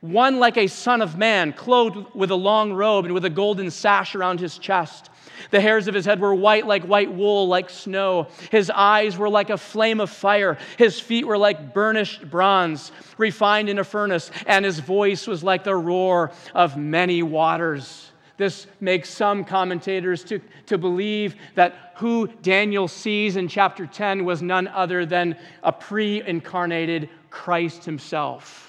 one 0.00 0.38
like 0.38 0.56
a 0.56 0.68
son 0.68 1.02
of 1.02 1.18
man, 1.18 1.52
clothed 1.52 2.14
with 2.14 2.30
a 2.30 2.36
long 2.36 2.72
robe 2.72 3.04
and 3.04 3.14
with 3.14 3.24
a 3.24 3.30
golden 3.30 3.70
sash 3.70 4.14
around 4.14 4.38
his 4.38 4.56
chest. 4.58 5.10
The 5.50 5.60
hairs 5.60 5.88
of 5.88 5.94
his 5.94 6.04
head 6.04 6.20
were 6.20 6.34
white 6.34 6.66
like 6.66 6.84
white 6.84 7.12
wool, 7.12 7.48
like 7.48 7.70
snow. 7.70 8.28
His 8.50 8.70
eyes 8.70 9.16
were 9.16 9.28
like 9.28 9.50
a 9.50 9.58
flame 9.58 10.00
of 10.00 10.10
fire. 10.10 10.58
His 10.76 11.00
feet 11.00 11.26
were 11.26 11.38
like 11.38 11.74
burnished 11.74 12.30
bronze, 12.30 12.92
refined 13.16 13.68
in 13.68 13.78
a 13.78 13.84
furnace. 13.84 14.30
And 14.46 14.64
his 14.64 14.78
voice 14.78 15.26
was 15.26 15.42
like 15.42 15.64
the 15.64 15.74
roar 15.76 16.32
of 16.54 16.76
many 16.76 17.22
waters. 17.22 18.12
This 18.36 18.68
makes 18.80 19.10
some 19.10 19.44
commentators 19.44 20.22
to, 20.24 20.40
to 20.66 20.78
believe 20.78 21.34
that 21.56 21.92
who 21.96 22.28
Daniel 22.42 22.86
sees 22.86 23.36
in 23.36 23.48
chapter 23.48 23.84
10 23.84 24.24
was 24.24 24.42
none 24.42 24.68
other 24.68 25.04
than 25.04 25.36
a 25.64 25.72
pre 25.72 26.22
incarnated 26.22 27.10
Christ 27.30 27.84
himself. 27.84 28.67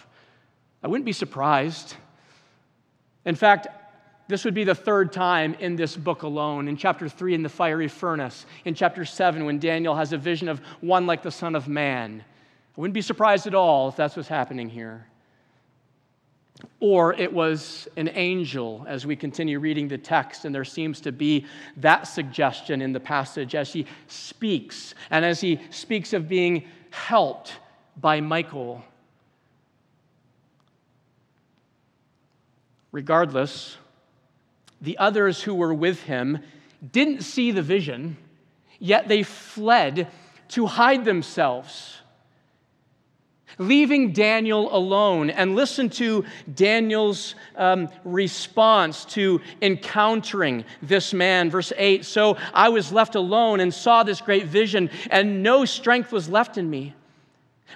I 0.84 0.88
wouldn't 0.88 1.06
be 1.06 1.14
surprised. 1.14 1.96
In 3.26 3.36
fact, 3.36 3.68
this 4.30 4.46
would 4.46 4.54
be 4.54 4.64
the 4.64 4.76
third 4.76 5.12
time 5.12 5.56
in 5.56 5.76
this 5.76 5.98
book 5.98 6.22
alone. 6.22 6.68
In 6.68 6.78
chapter 6.78 7.10
3, 7.10 7.34
in 7.34 7.44
the 7.44 7.50
fiery 7.50 7.88
furnace. 7.88 8.46
In 8.64 8.76
chapter 8.76 9.04
7, 9.04 9.44
when 9.44 9.60
Daniel 9.60 9.96
has 9.96 10.14
a 10.14 10.18
vision 10.18 10.48
of 10.48 10.62
one 10.82 11.08
like 11.08 11.24
the 11.24 11.32
Son 11.32 11.56
of 11.56 11.68
Man. 11.68 12.24
I 12.78 12.82
wouldn't 12.82 12.94
be 12.94 13.02
surprised 13.02 13.48
at 13.48 13.56
all 13.56 13.90
if 13.90 13.96
that's 13.96 14.16
what's 14.16 14.30
happening 14.30 14.70
here. 14.70 15.08
Or 16.80 17.14
it 17.14 17.34
was 17.34 17.88
an 17.98 18.10
angel 18.14 18.86
as 18.88 19.06
we 19.06 19.16
continue 19.16 19.60
reading 19.60 19.88
the 19.88 19.98
text, 19.98 20.46
and 20.46 20.54
there 20.54 20.64
seems 20.64 21.02
to 21.02 21.12
be 21.12 21.46
that 21.78 22.04
suggestion 22.04 22.82
in 22.82 22.94
the 22.94 23.00
passage 23.00 23.56
as 23.56 23.74
he 23.74 23.86
speaks, 24.08 24.94
and 25.10 25.26
as 25.26 25.42
he 25.42 25.60
speaks 25.72 26.14
of 26.14 26.30
being 26.30 26.66
helped 26.92 27.54
by 27.98 28.22
Michael. 28.22 28.84
Regardless, 32.92 33.78
the 34.82 34.98
others 34.98 35.42
who 35.42 35.54
were 35.54 35.74
with 35.74 36.04
him 36.04 36.40
didn't 36.92 37.22
see 37.22 37.52
the 37.52 37.62
vision, 37.62 38.18
yet 38.80 39.08
they 39.08 39.24
fled 39.24 40.08
to 40.50 40.66
hide 40.66 41.06
themselves. 41.06 41.96
Leaving 43.58 44.14
Daniel 44.14 44.74
alone, 44.74 45.30
and 45.30 45.54
listen 45.54 45.90
to 45.90 46.24
Daniel's 46.54 47.36
um, 47.58 47.90
response 48.06 49.04
to 49.04 49.42
encountering 49.62 50.64
this 50.82 51.14
man. 51.14 51.50
Verse 51.50 51.74
8 51.76 52.06
So 52.06 52.38
I 52.54 52.70
was 52.70 52.94
left 52.94 53.16
alone 53.16 53.60
and 53.60 53.74
saw 53.74 54.04
this 54.04 54.22
great 54.22 54.46
vision, 54.46 54.90
and 55.12 55.44
no 55.44 55.66
strength 55.66 56.14
was 56.14 56.30
left 56.30 56.58
in 56.58 56.70
me. 56.70 56.96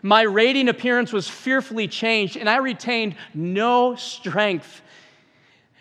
My 0.01 0.21
radiant 0.21 0.69
appearance 0.69 1.11
was 1.11 1.27
fearfully 1.27 1.87
changed, 1.87 2.37
and 2.37 2.49
I 2.49 2.57
retained 2.57 3.15
no 3.33 3.95
strength. 3.95 4.81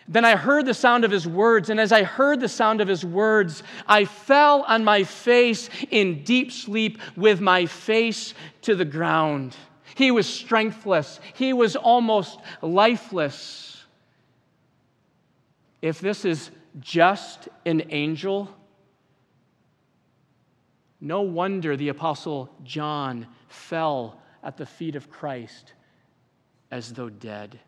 Then 0.07 0.25
I 0.25 0.35
heard 0.35 0.65
the 0.65 0.73
sound 0.73 1.05
of 1.05 1.11
his 1.11 1.25
words, 1.25 1.69
and 1.69 1.79
as 1.79 1.91
I 1.91 2.03
heard 2.03 2.39
the 2.39 2.49
sound 2.49 2.81
of 2.81 2.87
his 2.87 3.05
words, 3.05 3.63
I 3.87 4.05
fell 4.05 4.63
on 4.63 4.83
my 4.83 5.03
face 5.03 5.69
in 5.91 6.23
deep 6.23 6.51
sleep 6.51 6.99
with 7.15 7.39
my 7.39 7.65
face 7.65 8.33
to 8.63 8.75
the 8.75 8.85
ground. 8.85 9.55
He 9.95 10.11
was 10.11 10.27
strengthless, 10.27 11.19
he 11.33 11.53
was 11.53 11.75
almost 11.75 12.39
lifeless. 12.61 13.85
If 15.81 15.99
this 15.99 16.25
is 16.25 16.51
just 16.79 17.49
an 17.65 17.83
angel, 17.89 18.49
no 20.99 21.21
wonder 21.21 21.75
the 21.77 21.89
Apostle 21.89 22.49
John 22.63 23.27
fell 23.49 24.21
at 24.41 24.57
the 24.57 24.65
feet 24.65 24.95
of 24.95 25.09
Christ 25.09 25.73
as 26.71 26.93
though 26.93 27.09
dead. 27.09 27.59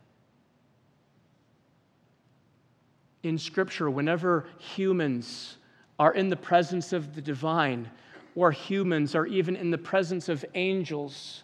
In 3.26 3.38
Scripture, 3.38 3.90
whenever 3.90 4.46
humans 4.60 5.58
are 5.98 6.14
in 6.14 6.30
the 6.30 6.36
presence 6.36 6.94
of 6.94 7.16
the 7.16 7.22
divine, 7.22 7.90
or 8.36 8.52
humans 8.52 9.16
are 9.16 9.26
even 9.26 9.56
in 9.56 9.72
the 9.72 9.78
presence 9.78 10.30
of 10.30 10.46
angels 10.54 11.44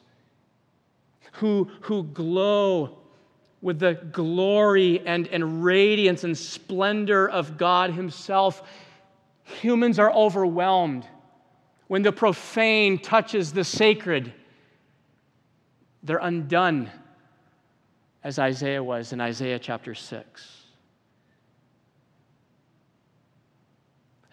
who, 1.33 1.69
who 1.81 2.03
glow 2.03 2.97
with 3.61 3.79
the 3.79 3.93
glory 4.11 5.01
and, 5.05 5.27
and 5.27 5.63
radiance 5.63 6.23
and 6.23 6.38
splendor 6.38 7.27
of 7.29 7.57
God 7.57 7.91
Himself, 7.91 8.61
humans 9.43 9.97
are 9.97 10.11
overwhelmed. 10.11 11.07
When 11.88 12.03
the 12.03 12.11
profane 12.11 13.00
touches 13.00 13.53
the 13.53 13.63
sacred, 13.63 14.33
they're 16.03 16.17
undone, 16.17 16.91
as 18.24 18.37
Isaiah 18.37 18.83
was 18.83 19.13
in 19.13 19.22
Isaiah 19.22 19.59
chapter 19.59 19.96
6. 19.96 20.60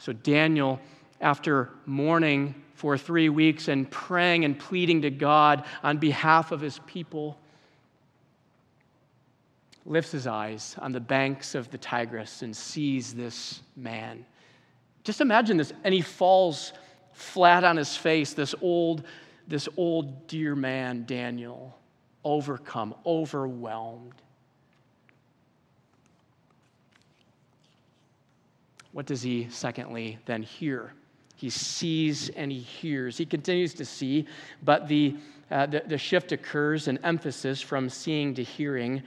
So 0.08 0.14
Daniel, 0.14 0.80
after 1.20 1.68
mourning 1.84 2.54
for 2.72 2.96
three 2.96 3.28
weeks 3.28 3.68
and 3.68 3.90
praying 3.90 4.46
and 4.46 4.58
pleading 4.58 5.02
to 5.02 5.10
God 5.10 5.66
on 5.82 5.98
behalf 5.98 6.50
of 6.50 6.62
his 6.62 6.80
people, 6.86 7.36
lifts 9.84 10.10
his 10.10 10.26
eyes 10.26 10.76
on 10.78 10.92
the 10.92 11.00
banks 11.00 11.54
of 11.54 11.70
the 11.70 11.76
Tigris 11.76 12.40
and 12.40 12.56
sees 12.56 13.12
this 13.12 13.60
man. 13.76 14.24
Just 15.04 15.20
imagine 15.20 15.58
this. 15.58 15.74
And 15.84 15.92
he 15.92 16.00
falls 16.00 16.72
flat 17.12 17.62
on 17.62 17.76
his 17.76 17.94
face, 17.94 18.32
this 18.32 18.54
old, 18.62 19.02
this 19.46 19.68
old 19.76 20.26
dear 20.26 20.56
man, 20.56 21.04
Daniel, 21.04 21.76
overcome, 22.24 22.94
overwhelmed. 23.04 24.14
What 28.98 29.06
does 29.06 29.22
he, 29.22 29.46
secondly, 29.48 30.18
then 30.26 30.42
hear? 30.42 30.92
He 31.36 31.50
sees 31.50 32.30
and 32.30 32.50
he 32.50 32.58
hears. 32.58 33.16
He 33.16 33.26
continues 33.26 33.72
to 33.74 33.84
see, 33.84 34.26
but 34.64 34.88
the, 34.88 35.14
uh, 35.52 35.66
the, 35.66 35.84
the 35.86 35.98
shift 35.98 36.32
occurs, 36.32 36.88
an 36.88 36.98
emphasis 37.04 37.60
from 37.60 37.90
seeing 37.90 38.34
to 38.34 38.42
hearing. 38.42 39.04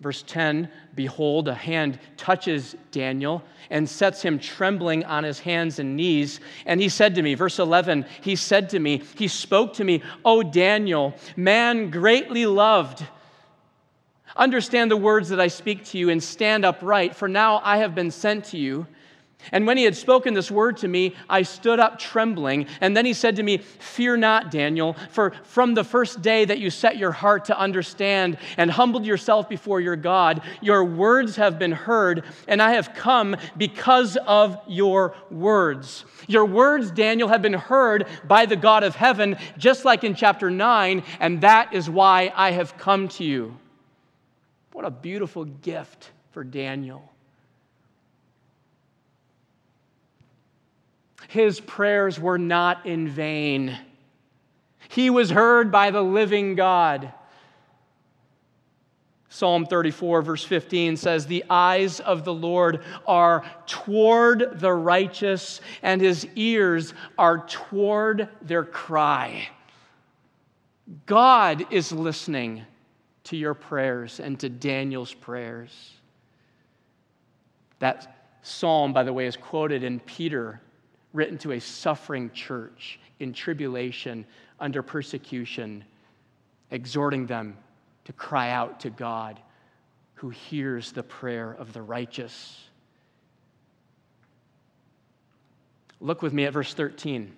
Verse 0.00 0.22
10 0.22 0.68
Behold, 0.94 1.48
a 1.48 1.54
hand 1.54 1.98
touches 2.16 2.76
Daniel 2.92 3.42
and 3.70 3.88
sets 3.88 4.22
him 4.22 4.38
trembling 4.38 5.04
on 5.04 5.24
his 5.24 5.40
hands 5.40 5.80
and 5.80 5.96
knees. 5.96 6.38
And 6.64 6.80
he 6.80 6.88
said 6.88 7.16
to 7.16 7.22
me, 7.22 7.34
verse 7.34 7.58
11, 7.58 8.06
he 8.20 8.36
said 8.36 8.70
to 8.70 8.78
me, 8.78 9.02
he 9.18 9.26
spoke 9.26 9.72
to 9.74 9.84
me, 9.84 10.00
O 10.24 10.44
Daniel, 10.44 11.16
man 11.34 11.90
greatly 11.90 12.46
loved 12.46 13.04
Understand 14.36 14.90
the 14.90 14.96
words 14.96 15.28
that 15.28 15.40
I 15.40 15.48
speak 15.48 15.84
to 15.86 15.98
you 15.98 16.10
and 16.10 16.22
stand 16.22 16.64
upright, 16.64 17.14
for 17.14 17.28
now 17.28 17.60
I 17.64 17.78
have 17.78 17.94
been 17.94 18.10
sent 18.10 18.44
to 18.46 18.58
you. 18.58 18.86
And 19.50 19.66
when 19.66 19.76
he 19.76 19.84
had 19.84 19.96
spoken 19.96 20.34
this 20.34 20.50
word 20.50 20.76
to 20.78 20.88
me, 20.88 21.16
I 21.28 21.42
stood 21.42 21.80
up 21.80 21.98
trembling. 21.98 22.66
And 22.80 22.96
then 22.96 23.04
he 23.04 23.12
said 23.12 23.36
to 23.36 23.42
me, 23.42 23.58
Fear 23.58 24.18
not, 24.18 24.50
Daniel, 24.50 24.96
for 25.10 25.32
from 25.42 25.74
the 25.74 25.82
first 25.82 26.22
day 26.22 26.44
that 26.44 26.60
you 26.60 26.70
set 26.70 26.96
your 26.96 27.10
heart 27.10 27.46
to 27.46 27.58
understand 27.58 28.38
and 28.56 28.70
humbled 28.70 29.04
yourself 29.04 29.48
before 29.48 29.80
your 29.80 29.96
God, 29.96 30.42
your 30.60 30.84
words 30.84 31.36
have 31.36 31.58
been 31.58 31.72
heard, 31.72 32.24
and 32.46 32.62
I 32.62 32.72
have 32.74 32.94
come 32.94 33.36
because 33.56 34.16
of 34.26 34.58
your 34.68 35.14
words. 35.30 36.04
Your 36.28 36.44
words, 36.44 36.90
Daniel, 36.90 37.28
have 37.28 37.42
been 37.42 37.52
heard 37.52 38.06
by 38.24 38.46
the 38.46 38.56
God 38.56 38.84
of 38.84 38.94
heaven, 38.94 39.36
just 39.58 39.84
like 39.84 40.04
in 40.04 40.14
chapter 40.14 40.50
9, 40.50 41.02
and 41.18 41.40
that 41.40 41.74
is 41.74 41.90
why 41.90 42.32
I 42.36 42.52
have 42.52 42.78
come 42.78 43.08
to 43.08 43.24
you. 43.24 43.56
What 44.72 44.84
a 44.84 44.90
beautiful 44.90 45.44
gift 45.44 46.10
for 46.30 46.44
Daniel. 46.44 47.12
His 51.28 51.60
prayers 51.60 52.18
were 52.18 52.38
not 52.38 52.86
in 52.86 53.08
vain. 53.08 53.78
He 54.88 55.10
was 55.10 55.30
heard 55.30 55.70
by 55.70 55.90
the 55.90 56.02
living 56.02 56.54
God. 56.54 57.12
Psalm 59.28 59.64
34, 59.64 60.20
verse 60.20 60.44
15 60.44 60.98
says, 60.98 61.26
The 61.26 61.44
eyes 61.48 62.00
of 62.00 62.24
the 62.24 62.34
Lord 62.34 62.82
are 63.06 63.44
toward 63.66 64.60
the 64.60 64.72
righteous, 64.72 65.62
and 65.82 66.02
his 66.02 66.26
ears 66.34 66.92
are 67.16 67.46
toward 67.46 68.28
their 68.42 68.64
cry. 68.64 69.48
God 71.06 71.64
is 71.70 71.92
listening 71.92 72.66
to 73.24 73.36
your 73.36 73.54
prayers 73.54 74.20
and 74.20 74.38
to 74.40 74.48
Daniel's 74.48 75.14
prayers. 75.14 75.92
That 77.78 78.36
psalm, 78.42 78.92
by 78.92 79.02
the 79.02 79.12
way, 79.12 79.26
is 79.26 79.36
quoted 79.36 79.82
in 79.82 80.00
Peter, 80.00 80.60
written 81.12 81.38
to 81.38 81.52
a 81.52 81.60
suffering 81.60 82.30
church 82.32 82.98
in 83.20 83.32
tribulation, 83.32 84.24
under 84.58 84.82
persecution, 84.82 85.84
exhorting 86.70 87.26
them 87.26 87.56
to 88.04 88.12
cry 88.12 88.50
out 88.50 88.80
to 88.80 88.90
God 88.90 89.40
who 90.14 90.30
hears 90.30 90.92
the 90.92 91.02
prayer 91.02 91.52
of 91.52 91.72
the 91.72 91.82
righteous. 91.82 92.60
Look 96.00 96.22
with 96.22 96.32
me 96.32 96.44
at 96.44 96.52
verse 96.52 96.74
13. 96.74 97.32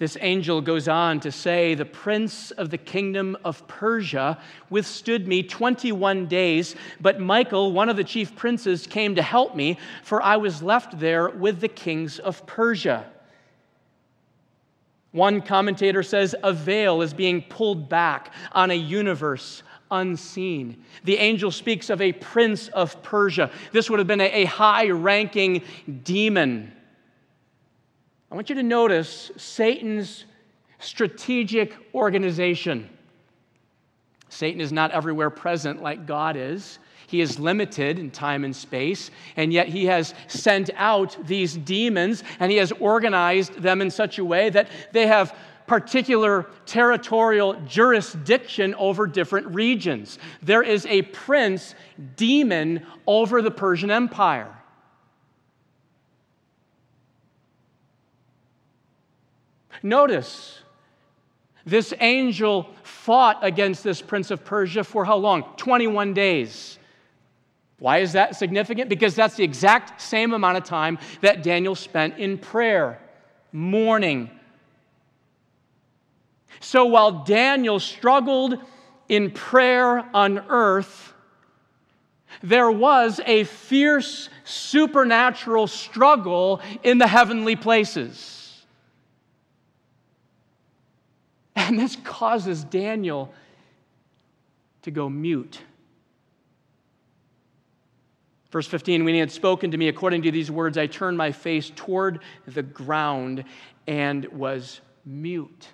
This 0.00 0.16
angel 0.22 0.62
goes 0.62 0.88
on 0.88 1.20
to 1.20 1.30
say, 1.30 1.74
The 1.74 1.84
prince 1.84 2.52
of 2.52 2.70
the 2.70 2.78
kingdom 2.78 3.36
of 3.44 3.68
Persia 3.68 4.38
withstood 4.70 5.28
me 5.28 5.42
21 5.42 6.24
days, 6.24 6.74
but 7.02 7.20
Michael, 7.20 7.72
one 7.72 7.90
of 7.90 7.98
the 7.98 8.02
chief 8.02 8.34
princes, 8.34 8.86
came 8.86 9.14
to 9.16 9.22
help 9.22 9.54
me, 9.54 9.78
for 10.02 10.22
I 10.22 10.38
was 10.38 10.62
left 10.62 10.98
there 10.98 11.28
with 11.28 11.60
the 11.60 11.68
kings 11.68 12.18
of 12.18 12.46
Persia. 12.46 13.04
One 15.12 15.42
commentator 15.42 16.02
says, 16.02 16.34
A 16.42 16.54
veil 16.54 17.02
is 17.02 17.12
being 17.12 17.42
pulled 17.42 17.90
back 17.90 18.32
on 18.52 18.70
a 18.70 18.74
universe 18.74 19.62
unseen. 19.90 20.82
The 21.04 21.18
angel 21.18 21.50
speaks 21.50 21.90
of 21.90 22.00
a 22.00 22.12
prince 22.12 22.68
of 22.68 23.02
Persia. 23.02 23.50
This 23.72 23.90
would 23.90 23.98
have 23.98 24.08
been 24.08 24.22
a, 24.22 24.46
high 24.46 24.88
ranking 24.88 25.60
demon. 26.04 26.72
I 28.30 28.34
want 28.36 28.48
you 28.48 28.54
to 28.54 28.62
notice 28.62 29.32
Satan's 29.36 30.24
strategic 30.78 31.74
organization. 31.94 32.88
Satan 34.28 34.60
is 34.60 34.72
not 34.72 34.92
everywhere 34.92 35.30
present 35.30 35.82
like 35.82 36.06
God 36.06 36.36
is. 36.36 36.78
He 37.08 37.20
is 37.20 37.40
limited 37.40 37.98
in 37.98 38.12
time 38.12 38.44
and 38.44 38.54
space, 38.54 39.10
and 39.36 39.52
yet 39.52 39.66
he 39.66 39.86
has 39.86 40.14
sent 40.28 40.70
out 40.76 41.16
these 41.26 41.56
demons 41.56 42.22
and 42.38 42.52
he 42.52 42.58
has 42.58 42.70
organized 42.72 43.54
them 43.54 43.82
in 43.82 43.90
such 43.90 44.18
a 44.18 44.24
way 44.24 44.48
that 44.50 44.68
they 44.92 45.08
have 45.08 45.36
particular 45.66 46.46
territorial 46.66 47.54
jurisdiction 47.66 48.74
over 48.76 49.08
different 49.08 49.48
regions. 49.48 50.20
There 50.40 50.62
is 50.62 50.86
a 50.86 51.02
prince 51.02 51.74
demon 52.16 52.86
over 53.08 53.42
the 53.42 53.50
Persian 53.50 53.90
Empire. 53.90 54.59
Notice, 59.82 60.58
this 61.64 61.92
angel 62.00 62.68
fought 62.82 63.38
against 63.42 63.84
this 63.84 64.02
prince 64.02 64.30
of 64.30 64.44
Persia 64.44 64.84
for 64.84 65.04
how 65.04 65.16
long? 65.16 65.44
21 65.56 66.14
days. 66.14 66.78
Why 67.78 67.98
is 67.98 68.12
that 68.12 68.36
significant? 68.36 68.90
Because 68.90 69.14
that's 69.14 69.36
the 69.36 69.44
exact 69.44 70.00
same 70.00 70.32
amount 70.34 70.58
of 70.58 70.64
time 70.64 70.98
that 71.22 71.42
Daniel 71.42 71.74
spent 71.74 72.18
in 72.18 72.36
prayer, 72.36 73.00
mourning, 73.52 74.30
so 76.60 76.84
while 76.84 77.24
Daniel 77.24 77.80
struggled 77.80 78.58
in 79.08 79.30
prayer 79.30 80.04
on 80.14 80.44
earth, 80.48 81.14
there 82.42 82.70
was 82.70 83.20
a 83.26 83.44
fierce 83.44 84.28
supernatural 84.44 85.66
struggle 85.66 86.60
in 86.82 86.98
the 86.98 87.06
heavenly 87.06 87.56
places. 87.56 88.36
And 91.60 91.78
this 91.78 91.94
causes 91.96 92.64
Daniel 92.64 93.32
to 94.82 94.90
go 94.90 95.10
mute. 95.10 95.60
Verse 98.50 98.66
15, 98.66 99.04
when 99.04 99.12
he 99.14 99.20
had 99.20 99.30
spoken 99.30 99.70
to 99.70 99.76
me 99.76 99.88
according 99.88 100.22
to 100.22 100.30
these 100.30 100.50
words, 100.50 100.78
I 100.78 100.86
turned 100.86 101.18
my 101.18 101.30
face 101.30 101.70
toward 101.76 102.20
the 102.46 102.62
ground 102.62 103.44
and 103.86 104.24
was 104.32 104.80
mute. 105.04 105.68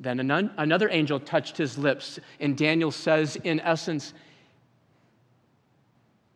Then 0.00 0.18
another 0.18 0.88
angel 0.90 1.20
touched 1.20 1.56
his 1.56 1.78
lips, 1.78 2.18
and 2.40 2.56
Daniel 2.56 2.90
says, 2.90 3.36
in 3.36 3.60
essence, 3.60 4.12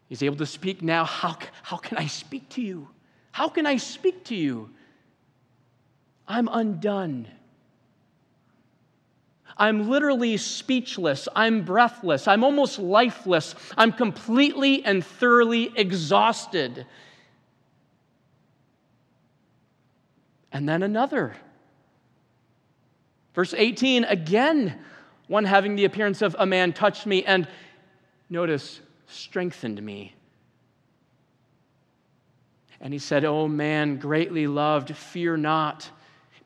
he's 0.09 0.23
able 0.23 0.37
to 0.37 0.47
speak 0.47 0.83
now. 0.83 1.05
How, 1.05 1.37
how 1.63 1.77
can 1.77 1.99
I 1.99 2.07
speak 2.07 2.49
to 2.51 2.63
you? 2.63 2.89
How 3.33 3.49
can 3.49 3.67
I 3.67 3.77
speak 3.77 4.25
to 4.25 4.35
you? 4.35 4.71
I'm 6.29 6.49
undone. 6.49 7.29
I'm 9.57 9.91
literally 9.91 10.37
speechless. 10.37 11.29
I'm 11.35 11.65
breathless. 11.65 12.29
I'm 12.29 12.45
almost 12.45 12.79
lifeless. 12.79 13.55
I'm 13.77 13.93
completely 13.93 14.85
and 14.85 15.05
thoroughly 15.05 15.73
exhausted. 15.77 16.87
And 20.53 20.69
then 20.69 20.83
another 20.83 21.35
Verse 23.35 23.55
18, 23.57 24.05
again, 24.05 24.79
one 25.27 25.45
having 25.45 25.77
the 25.77 25.85
appearance 25.85 26.23
of 26.23 26.37
a 26.39 26.45
man 26.45 26.73
touched 26.73 27.07
me 27.07 27.25
and, 27.25 27.49
notice, 28.29 28.81
strengthened 29.07 29.83
me. 29.83 30.15
And 32.83 32.93
he 32.93 32.99
said, 32.99 33.25
O 33.25 33.47
man, 33.47 33.97
greatly 33.97 34.49
loved, 34.49 34.95
fear 34.97 35.37
not. 35.37 35.89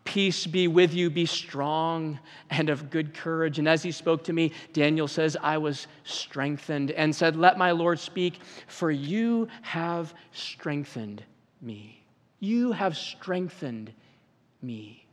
Peace 0.05 0.47
be 0.47 0.69
with 0.69 0.95
you, 0.95 1.11
be 1.11 1.27
strong 1.27 2.21
and 2.51 2.69
of 2.69 2.91
good 2.91 3.15
courage. 3.15 3.59
And 3.59 3.67
as 3.67 3.83
he 3.83 3.91
spoke 3.91 4.23
to 4.25 4.33
me, 4.33 4.53
Daniel 4.73 5.09
says, 5.09 5.37
I 5.43 5.59
was 5.59 5.89
strengthened 6.05 6.93
and 6.93 7.17
said, 7.17 7.37
Let 7.37 7.59
my 7.59 7.73
Lord 7.73 7.99
speak, 7.99 8.39
for 8.69 8.91
you 8.91 9.49
have 9.63 10.15
strengthened 10.31 11.25
me. 11.61 12.05
You 12.39 12.73
have 12.73 12.97
strengthened 12.97 13.93
me. 14.63 15.07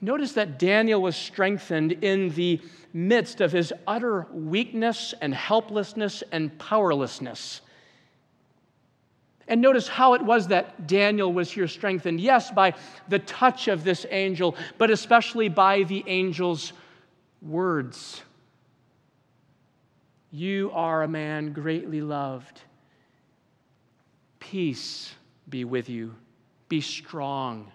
Notice 0.00 0.34
that 0.34 0.58
Daniel 0.58 1.02
was 1.02 1.16
strengthened 1.16 1.92
in 1.92 2.28
the 2.30 2.60
midst 2.92 3.40
of 3.40 3.50
his 3.50 3.72
utter 3.86 4.26
weakness 4.30 5.12
and 5.20 5.34
helplessness 5.34 6.22
and 6.30 6.56
powerlessness. 6.58 7.62
And 9.48 9.62
notice 9.62 9.88
how 9.88 10.12
it 10.12 10.22
was 10.22 10.48
that 10.48 10.86
Daniel 10.86 11.32
was 11.32 11.50
here 11.50 11.66
strengthened. 11.66 12.20
Yes, 12.20 12.50
by 12.50 12.74
the 13.08 13.18
touch 13.18 13.66
of 13.66 13.82
this 13.82 14.04
angel, 14.10 14.54
but 14.76 14.90
especially 14.90 15.48
by 15.48 15.84
the 15.84 16.04
angel's 16.06 16.74
words. 17.40 18.22
You 20.30 20.70
are 20.74 21.02
a 21.02 21.08
man 21.08 21.54
greatly 21.54 22.02
loved. 22.02 22.60
Peace 24.38 25.14
be 25.48 25.64
with 25.64 25.88
you. 25.88 26.14
Be 26.68 26.82
strong 26.82 27.72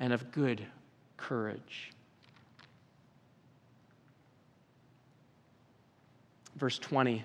and 0.00 0.12
of 0.12 0.32
good 0.32 0.66
courage. 1.16 1.92
Verse 6.56 6.78
20. 6.80 7.22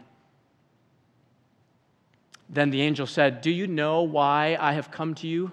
Then 2.50 2.70
the 2.70 2.82
angel 2.82 3.08
said, 3.08 3.42
Do 3.42 3.52
you 3.52 3.68
know 3.68 4.04
why 4.04 4.58
I 4.60 4.74
have 4.74 4.92
come 4.92 5.16
to 5.16 5.28
you? 5.28 5.52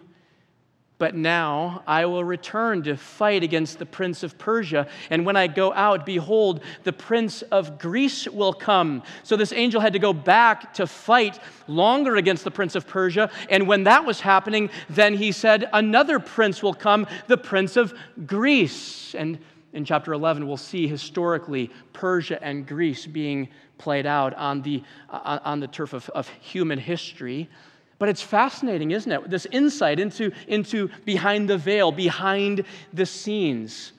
But 0.97 1.17
now 1.17 1.83
I 1.89 2.07
will 2.07 2.23
return 2.23 2.85
to 2.85 2.97
fight 2.97 3.43
against 3.43 3.81
the 3.81 3.87
prince 3.87 4.23
of 4.23 4.39
Persia. 4.39 4.87
And 5.11 5.27
when 5.27 5.37
I 5.37 5.49
go 5.49 5.73
out, 5.73 6.07
behold, 6.07 6.63
the 6.85 6.93
prince 6.93 7.43
of 7.43 7.81
Greece 7.81 8.29
will 8.29 8.53
come. 8.53 9.03
So 9.25 9.37
this 9.37 9.53
angel 9.53 9.81
had 9.81 9.93
to 9.95 9.99
go 9.99 10.13
back 10.13 10.73
to 10.75 10.87
fight 10.87 11.41
longer 11.67 12.15
against 12.15 12.45
the 12.45 12.53
prince 12.53 12.77
of 12.77 12.87
Persia. 12.87 13.29
And 13.51 13.67
when 13.67 13.85
that 13.85 14.07
was 14.07 14.21
happening, 14.21 14.71
then 14.89 15.15
he 15.15 15.33
said, 15.33 15.69
Another 15.73 16.21
prince 16.21 16.63
will 16.63 16.75
come, 16.75 17.09
the 17.27 17.39
prince 17.39 17.77
of 17.77 17.93
Greece. 18.25 19.17
And 19.17 19.41
in 19.75 19.85
chapter 19.85 20.13
11, 20.13 20.47
we'll 20.47 20.57
see 20.57 20.87
historically 20.87 21.71
Persia 21.93 22.43
and 22.43 22.67
Greece 22.67 23.07
being 23.07 23.49
played 23.77 24.07
out 24.07 24.33
on 24.35 24.63
the, 24.63 24.83
uh, 25.11 25.41
on 25.45 25.59
the 25.59 25.67
turf 25.67 25.93
of, 25.93 26.09
of 26.11 26.29
human 26.29 26.79
history. 26.79 27.51
But 27.99 28.09
it's 28.09 28.23
fascinating, 28.23 28.93
isn't 28.93 29.11
it? 29.11 29.29
This 29.29 29.47
insight 29.51 29.99
into, 29.99 30.31
into 30.47 30.91
behind 31.05 31.51
the 31.51 31.59
veil, 31.59 31.91
behind 31.91 32.65
the 32.93 33.05
scenes, 33.05 33.93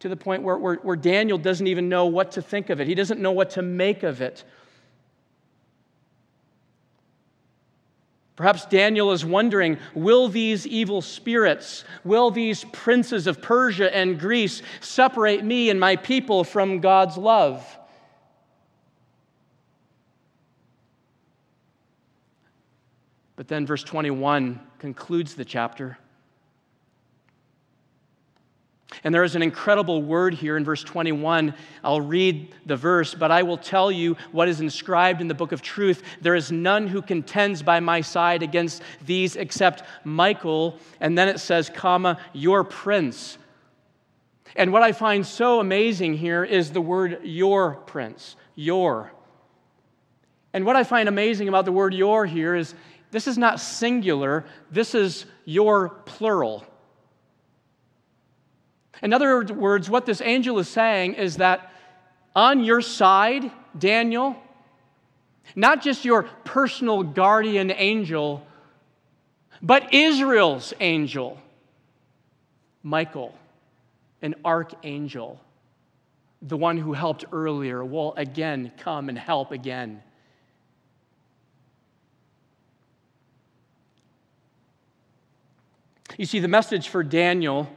to 0.00 0.08
the 0.08 0.16
point 0.16 0.42
where, 0.42 0.58
where, 0.58 0.74
where 0.76 0.96
Daniel 0.96 1.38
doesn't 1.38 1.68
even 1.68 1.88
know 1.88 2.06
what 2.06 2.32
to 2.32 2.42
think 2.42 2.68
of 2.68 2.80
it. 2.80 2.88
He 2.88 2.96
doesn't 2.96 3.20
know 3.20 3.32
what 3.32 3.50
to 3.50 3.62
make 3.62 4.02
of 4.02 4.20
it. 4.20 4.42
Perhaps 8.36 8.66
Daniel 8.66 9.12
is 9.12 9.24
wondering 9.24 9.78
will 9.94 10.28
these 10.28 10.66
evil 10.66 11.02
spirits, 11.02 11.84
will 12.02 12.30
these 12.30 12.64
princes 12.72 13.26
of 13.26 13.42
Persia 13.42 13.94
and 13.94 14.18
Greece 14.18 14.62
separate 14.80 15.44
me 15.44 15.68
and 15.70 15.78
my 15.78 15.96
people 15.96 16.44
from 16.44 16.80
God's 16.80 17.16
love? 17.16 17.78
But 23.36 23.48
then 23.48 23.66
verse 23.66 23.82
21 23.82 24.60
concludes 24.78 25.34
the 25.34 25.44
chapter. 25.44 25.98
And 29.04 29.14
there 29.14 29.24
is 29.24 29.34
an 29.34 29.42
incredible 29.42 30.02
word 30.02 30.34
here 30.34 30.56
in 30.56 30.64
verse 30.64 30.82
21. 30.82 31.54
I'll 31.82 32.00
read 32.00 32.54
the 32.66 32.76
verse, 32.76 33.14
but 33.14 33.30
I 33.30 33.42
will 33.42 33.56
tell 33.56 33.90
you 33.90 34.16
what 34.30 34.48
is 34.48 34.60
inscribed 34.60 35.20
in 35.20 35.28
the 35.28 35.34
book 35.34 35.52
of 35.52 35.62
truth. 35.62 36.02
There 36.20 36.34
is 36.34 36.52
none 36.52 36.86
who 36.86 37.02
contends 37.02 37.62
by 37.62 37.80
my 37.80 38.00
side 38.00 38.42
against 38.42 38.82
these 39.04 39.36
except 39.36 39.82
Michael. 40.04 40.78
And 41.00 41.16
then 41.16 41.28
it 41.28 41.40
says, 41.40 41.70
comma, 41.70 42.18
your 42.32 42.64
prince. 42.64 43.38
And 44.54 44.72
what 44.72 44.82
I 44.82 44.92
find 44.92 45.26
so 45.26 45.60
amazing 45.60 46.14
here 46.14 46.44
is 46.44 46.70
the 46.70 46.80
word 46.80 47.20
your 47.22 47.76
prince, 47.76 48.36
your. 48.54 49.12
And 50.52 50.66
what 50.66 50.76
I 50.76 50.84
find 50.84 51.08
amazing 51.08 51.48
about 51.48 51.64
the 51.64 51.72
word 51.72 51.94
your 51.94 52.26
here 52.26 52.54
is 52.54 52.74
this 53.10 53.26
is 53.26 53.38
not 53.38 53.60
singular, 53.60 54.44
this 54.70 54.94
is 54.94 55.26
your 55.44 55.88
plural. 55.88 56.66
In 59.00 59.12
other 59.12 59.42
words, 59.44 59.88
what 59.88 60.04
this 60.06 60.20
angel 60.20 60.58
is 60.58 60.68
saying 60.68 61.14
is 61.14 61.38
that 61.38 61.72
on 62.36 62.62
your 62.62 62.80
side, 62.80 63.50
Daniel, 63.78 64.36
not 65.56 65.82
just 65.82 66.04
your 66.04 66.24
personal 66.44 67.02
guardian 67.02 67.70
angel, 67.70 68.46
but 69.60 69.94
Israel's 69.94 70.74
angel, 70.80 71.38
Michael, 72.82 73.34
an 74.20 74.34
archangel, 74.44 75.40
the 76.42 76.56
one 76.56 76.76
who 76.76 76.92
helped 76.92 77.24
earlier, 77.32 77.84
will 77.84 78.14
again 78.14 78.72
come 78.78 79.08
and 79.08 79.18
help 79.18 79.52
again. 79.52 80.02
You 86.18 86.26
see, 86.26 86.40
the 86.40 86.48
message 86.48 86.88
for 86.88 87.02
Daniel 87.02 87.68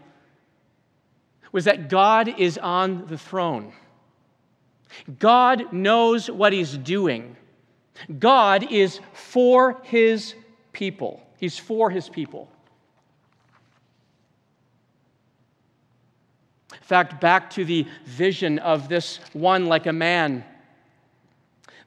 was 1.55 1.63
that 1.63 1.87
God 1.87 2.37
is 2.37 2.57
on 2.57 3.05
the 3.07 3.17
throne. 3.17 3.71
God 5.19 5.71
knows 5.71 6.29
what 6.29 6.51
he's 6.51 6.77
doing. 6.77 7.37
God 8.19 8.69
is 8.73 8.99
for 9.13 9.79
his 9.83 10.35
people. 10.73 11.25
He's 11.37 11.57
for 11.57 11.89
his 11.89 12.09
people. 12.09 12.49
In 16.73 16.81
fact, 16.81 17.21
back 17.21 17.49
to 17.51 17.63
the 17.63 17.87
vision 18.03 18.59
of 18.59 18.89
this 18.89 19.21
one 19.31 19.67
like 19.67 19.85
a 19.85 19.93
man, 19.93 20.43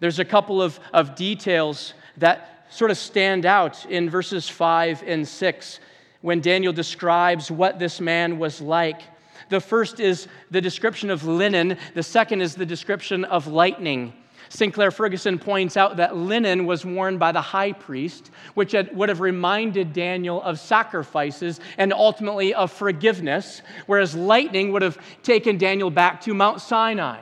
there's 0.00 0.18
a 0.18 0.24
couple 0.24 0.62
of, 0.62 0.80
of 0.94 1.14
details 1.14 1.92
that 2.16 2.64
sort 2.70 2.90
of 2.90 2.96
stand 2.96 3.44
out 3.44 3.84
in 3.84 4.08
verses 4.08 4.48
5 4.48 5.02
and 5.06 5.28
6 5.28 5.80
when 6.22 6.40
Daniel 6.40 6.72
describes 6.72 7.50
what 7.50 7.78
this 7.78 8.00
man 8.00 8.38
was 8.38 8.62
like. 8.62 9.02
The 9.48 9.60
first 9.60 10.00
is 10.00 10.28
the 10.50 10.60
description 10.60 11.10
of 11.10 11.24
linen, 11.24 11.76
the 11.94 12.02
second 12.02 12.42
is 12.42 12.54
the 12.54 12.66
description 12.66 13.24
of 13.24 13.46
lightning. 13.46 14.12
Sinclair 14.50 14.90
Ferguson 14.90 15.38
points 15.38 15.76
out 15.76 15.98
that 15.98 16.16
linen 16.16 16.64
was 16.64 16.84
worn 16.84 17.18
by 17.18 17.32
the 17.32 17.40
high 17.40 17.72
priest, 17.72 18.30
which 18.54 18.74
would 18.92 19.08
have 19.08 19.20
reminded 19.20 19.92
Daniel 19.92 20.42
of 20.42 20.58
sacrifices 20.58 21.60
and 21.76 21.92
ultimately 21.92 22.54
of 22.54 22.72
forgiveness, 22.72 23.62
whereas 23.86 24.14
lightning 24.14 24.72
would 24.72 24.82
have 24.82 24.98
taken 25.22 25.58
Daniel 25.58 25.90
back 25.90 26.22
to 26.22 26.32
Mount 26.32 26.60
Sinai 26.60 27.20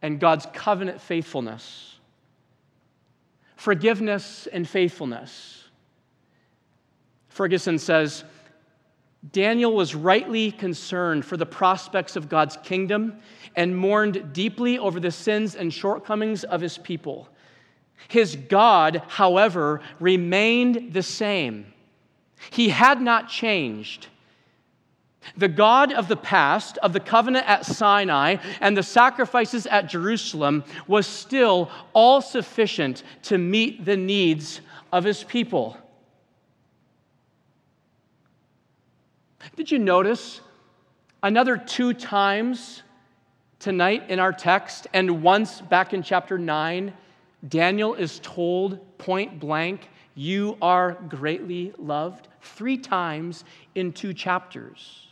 and 0.00 0.20
God's 0.20 0.46
covenant 0.52 1.00
faithfulness. 1.00 1.96
Forgiveness 3.56 4.46
and 4.52 4.68
faithfulness. 4.68 5.64
Ferguson 7.28 7.78
says, 7.78 8.22
Daniel 9.32 9.72
was 9.72 9.94
rightly 9.94 10.50
concerned 10.50 11.24
for 11.24 11.36
the 11.36 11.46
prospects 11.46 12.16
of 12.16 12.28
God's 12.28 12.58
kingdom 12.58 13.20
and 13.56 13.76
mourned 13.76 14.32
deeply 14.32 14.78
over 14.78 15.00
the 15.00 15.10
sins 15.10 15.54
and 15.54 15.72
shortcomings 15.72 16.44
of 16.44 16.60
his 16.60 16.76
people. 16.78 17.28
His 18.08 18.36
God, 18.36 19.02
however, 19.08 19.80
remained 19.98 20.92
the 20.92 21.02
same. 21.02 21.72
He 22.50 22.68
had 22.68 23.00
not 23.00 23.28
changed. 23.28 24.08
The 25.38 25.48
God 25.48 25.90
of 25.92 26.08
the 26.08 26.16
past, 26.16 26.76
of 26.78 26.92
the 26.92 27.00
covenant 27.00 27.48
at 27.48 27.64
Sinai, 27.64 28.36
and 28.60 28.76
the 28.76 28.82
sacrifices 28.82 29.66
at 29.66 29.88
Jerusalem 29.88 30.64
was 30.86 31.06
still 31.06 31.70
all 31.94 32.20
sufficient 32.20 33.02
to 33.22 33.38
meet 33.38 33.86
the 33.86 33.96
needs 33.96 34.60
of 34.92 35.04
his 35.04 35.24
people. 35.24 35.78
Did 39.56 39.70
you 39.70 39.78
notice 39.78 40.40
another 41.22 41.56
two 41.56 41.92
times 41.94 42.82
tonight 43.58 44.10
in 44.10 44.18
our 44.18 44.32
text 44.32 44.86
and 44.92 45.22
once 45.22 45.60
back 45.60 45.94
in 45.94 46.02
chapter 46.02 46.38
9, 46.38 46.92
Daniel 47.48 47.94
is 47.94 48.20
told 48.22 48.98
point 48.98 49.38
blank, 49.38 49.88
You 50.14 50.56
are 50.62 50.92
greatly 50.92 51.72
loved, 51.78 52.28
three 52.40 52.78
times 52.78 53.44
in 53.74 53.92
two 53.92 54.14
chapters. 54.14 55.06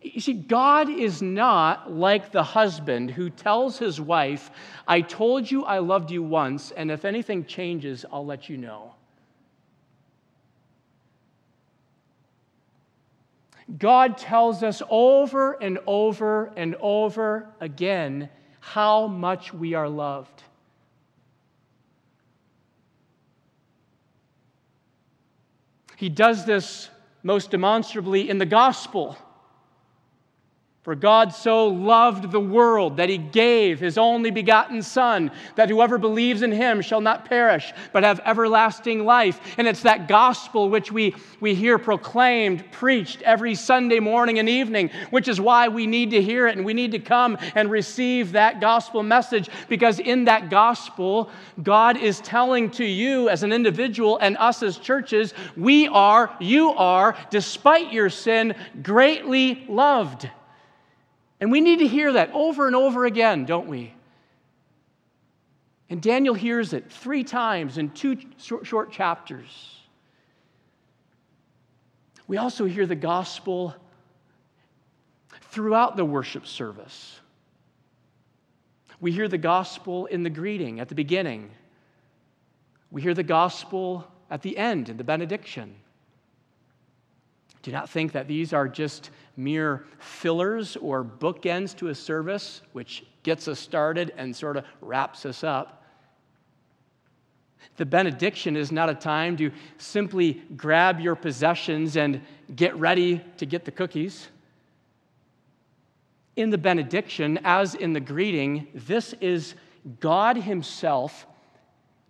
You 0.00 0.20
see, 0.20 0.34
God 0.34 0.88
is 0.88 1.20
not 1.22 1.92
like 1.92 2.30
the 2.30 2.42
husband 2.42 3.10
who 3.10 3.30
tells 3.30 3.78
his 3.78 4.00
wife, 4.00 4.50
I 4.86 5.00
told 5.00 5.50
you 5.50 5.64
I 5.64 5.78
loved 5.78 6.10
you 6.10 6.22
once, 6.22 6.70
and 6.70 6.90
if 6.90 7.04
anything 7.04 7.44
changes, 7.44 8.06
I'll 8.12 8.24
let 8.24 8.48
you 8.48 8.56
know. 8.56 8.94
God 13.76 14.16
tells 14.16 14.62
us 14.62 14.80
over 14.88 15.52
and 15.52 15.78
over 15.86 16.52
and 16.56 16.74
over 16.80 17.50
again 17.60 18.30
how 18.60 19.06
much 19.06 19.52
we 19.52 19.74
are 19.74 19.88
loved. 19.88 20.42
He 25.96 26.08
does 26.08 26.44
this 26.44 26.88
most 27.22 27.50
demonstrably 27.50 28.30
in 28.30 28.38
the 28.38 28.46
gospel. 28.46 29.18
For 30.88 30.94
God 30.94 31.34
so 31.34 31.66
loved 31.66 32.30
the 32.30 32.40
world 32.40 32.96
that 32.96 33.10
he 33.10 33.18
gave 33.18 33.78
his 33.78 33.98
only 33.98 34.30
begotten 34.30 34.82
Son, 34.82 35.30
that 35.54 35.68
whoever 35.68 35.98
believes 35.98 36.40
in 36.40 36.50
him 36.50 36.80
shall 36.80 37.02
not 37.02 37.26
perish, 37.26 37.74
but 37.92 38.04
have 38.04 38.22
everlasting 38.24 39.04
life. 39.04 39.38
And 39.58 39.68
it's 39.68 39.82
that 39.82 40.08
gospel 40.08 40.70
which 40.70 40.90
we, 40.90 41.14
we 41.40 41.54
hear 41.54 41.76
proclaimed, 41.76 42.72
preached 42.72 43.20
every 43.20 43.54
Sunday 43.54 44.00
morning 44.00 44.38
and 44.38 44.48
evening, 44.48 44.88
which 45.10 45.28
is 45.28 45.38
why 45.38 45.68
we 45.68 45.86
need 45.86 46.10
to 46.12 46.22
hear 46.22 46.46
it 46.46 46.56
and 46.56 46.64
we 46.64 46.72
need 46.72 46.92
to 46.92 46.98
come 46.98 47.36
and 47.54 47.70
receive 47.70 48.32
that 48.32 48.58
gospel 48.58 49.02
message, 49.02 49.50
because 49.68 49.98
in 49.98 50.24
that 50.24 50.48
gospel, 50.48 51.28
God 51.62 51.98
is 51.98 52.20
telling 52.20 52.70
to 52.70 52.84
you 52.86 53.28
as 53.28 53.42
an 53.42 53.52
individual 53.52 54.16
and 54.22 54.38
us 54.38 54.62
as 54.62 54.78
churches, 54.78 55.34
we 55.54 55.86
are, 55.88 56.34
you 56.40 56.70
are, 56.70 57.14
despite 57.28 57.92
your 57.92 58.08
sin, 58.08 58.54
greatly 58.82 59.66
loved. 59.68 60.30
And 61.40 61.52
we 61.52 61.60
need 61.60 61.78
to 61.78 61.86
hear 61.86 62.12
that 62.14 62.30
over 62.32 62.66
and 62.66 62.74
over 62.74 63.04
again, 63.04 63.44
don't 63.44 63.68
we? 63.68 63.94
And 65.90 66.02
Daniel 66.02 66.34
hears 66.34 66.72
it 66.72 66.90
three 66.90 67.24
times 67.24 67.78
in 67.78 67.90
two 67.90 68.18
short, 68.36 68.92
chapters. 68.92 69.78
We 72.26 72.36
also 72.36 72.66
hear 72.66 72.86
the 72.86 72.94
gospel 72.94 73.74
throughout 75.50 75.96
the 75.96 76.04
worship 76.04 76.46
service. 76.46 77.20
We 79.00 79.12
hear 79.12 79.28
the 79.28 79.38
gospel 79.38 80.06
in 80.06 80.24
the 80.24 80.30
greeting 80.30 80.80
at 80.80 80.88
the 80.88 80.94
beginning. 80.94 81.50
We 82.90 83.00
hear 83.00 83.14
the 83.14 83.22
gospel 83.22 84.06
at 84.30 84.42
the 84.42 84.58
end 84.58 84.88
in 84.88 84.96
the 84.96 85.04
benediction. 85.04 85.74
Do 87.62 87.72
not 87.72 87.90
think 87.90 88.12
that 88.12 88.28
these 88.28 88.52
are 88.52 88.68
just 88.68 89.10
mere 89.36 89.84
fillers 89.98 90.76
or 90.76 91.04
bookends 91.04 91.76
to 91.76 91.88
a 91.88 91.94
service, 91.94 92.62
which 92.72 93.04
gets 93.22 93.48
us 93.48 93.58
started 93.58 94.12
and 94.16 94.34
sort 94.34 94.56
of 94.56 94.64
wraps 94.80 95.26
us 95.26 95.44
up. 95.44 95.84
The 97.76 97.86
benediction 97.86 98.56
is 98.56 98.72
not 98.72 98.90
a 98.90 98.94
time 98.94 99.36
to 99.36 99.52
simply 99.78 100.42
grab 100.56 100.98
your 100.98 101.14
possessions 101.14 101.96
and 101.96 102.20
get 102.54 102.74
ready 102.76 103.24
to 103.36 103.46
get 103.46 103.64
the 103.64 103.70
cookies. 103.70 104.28
In 106.34 106.50
the 106.50 106.58
benediction, 106.58 107.38
as 107.44 107.74
in 107.74 107.92
the 107.92 108.00
greeting, 108.00 108.66
this 108.74 109.12
is 109.20 109.54
God 110.00 110.36
Himself, 110.36 111.26